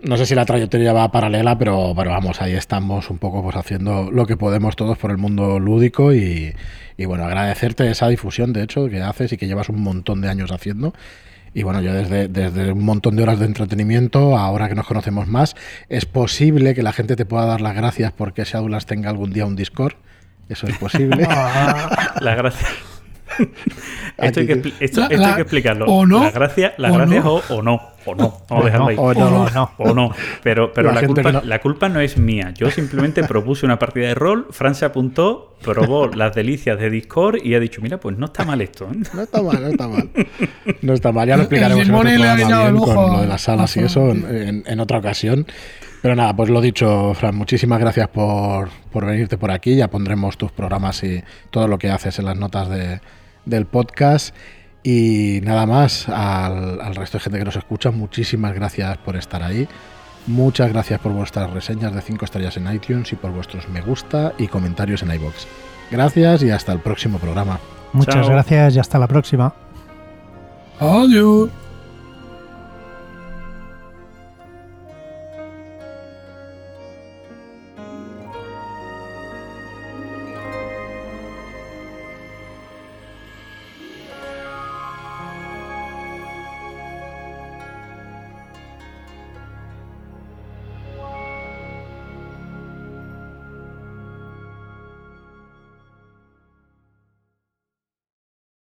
[0.00, 3.56] No sé si la trayectoria va paralela, pero, pero vamos, ahí estamos un poco pues
[3.56, 6.54] haciendo lo que podemos todos por el mundo lúdico y,
[6.96, 10.28] y bueno, agradecerte esa difusión, de hecho, que haces y que llevas un montón de
[10.28, 10.94] años haciendo.
[11.52, 15.26] Y bueno, yo desde, desde un montón de horas de entretenimiento, ahora que nos conocemos
[15.26, 15.56] más,
[15.88, 19.46] es posible que la gente te pueda dar las gracias porque Shadowlands tenga algún día
[19.46, 19.94] un Discord.
[20.48, 21.26] Eso es posible.
[22.20, 22.68] La gracia.
[24.18, 25.86] esto, hay que, expli- esto- La- esto hay la- que explicarlo.
[25.86, 27.34] o no, La gracia, la o gracia no.
[27.34, 27.80] o, o no.
[28.06, 28.38] O no.
[28.48, 28.96] Vamos a dejarlo ahí.
[28.98, 29.42] o no.
[29.44, 29.70] o no.
[29.76, 30.12] O no.
[30.42, 32.54] Pero, pero La culpa, no- la culpa no es mía.
[32.56, 37.36] Yo simplemente propuse una partida de rol, Fran se apuntó, probó las delicias de Discord
[37.44, 38.86] y ha dicho, mira, pues no está mal esto.
[38.90, 38.96] ¿eh?".
[39.14, 40.08] No está mal, no está mal.
[40.80, 42.34] No está mal, ya lo explicaremos en otro programa
[42.70, 45.46] bien con lo de las salas y eso en- en otra ocasión.
[46.00, 49.74] Pero nada, pues lo dicho, Fran, muchísimas gracias por, por venirte por aquí.
[49.76, 53.00] Ya pondremos tus programas y todo lo que haces en las notas de-
[53.44, 54.34] del podcast.
[54.82, 59.42] Y nada más, al, al resto de gente que nos escucha, muchísimas gracias por estar
[59.42, 59.68] ahí.
[60.26, 64.34] Muchas gracias por vuestras reseñas de 5 estrellas en iTunes y por vuestros me gusta
[64.38, 65.46] y comentarios en iBox.
[65.90, 67.58] Gracias y hasta el próximo programa.
[67.92, 68.28] Muchas Chao.
[68.28, 69.54] gracias y hasta la próxima.
[70.78, 71.67] Adiós.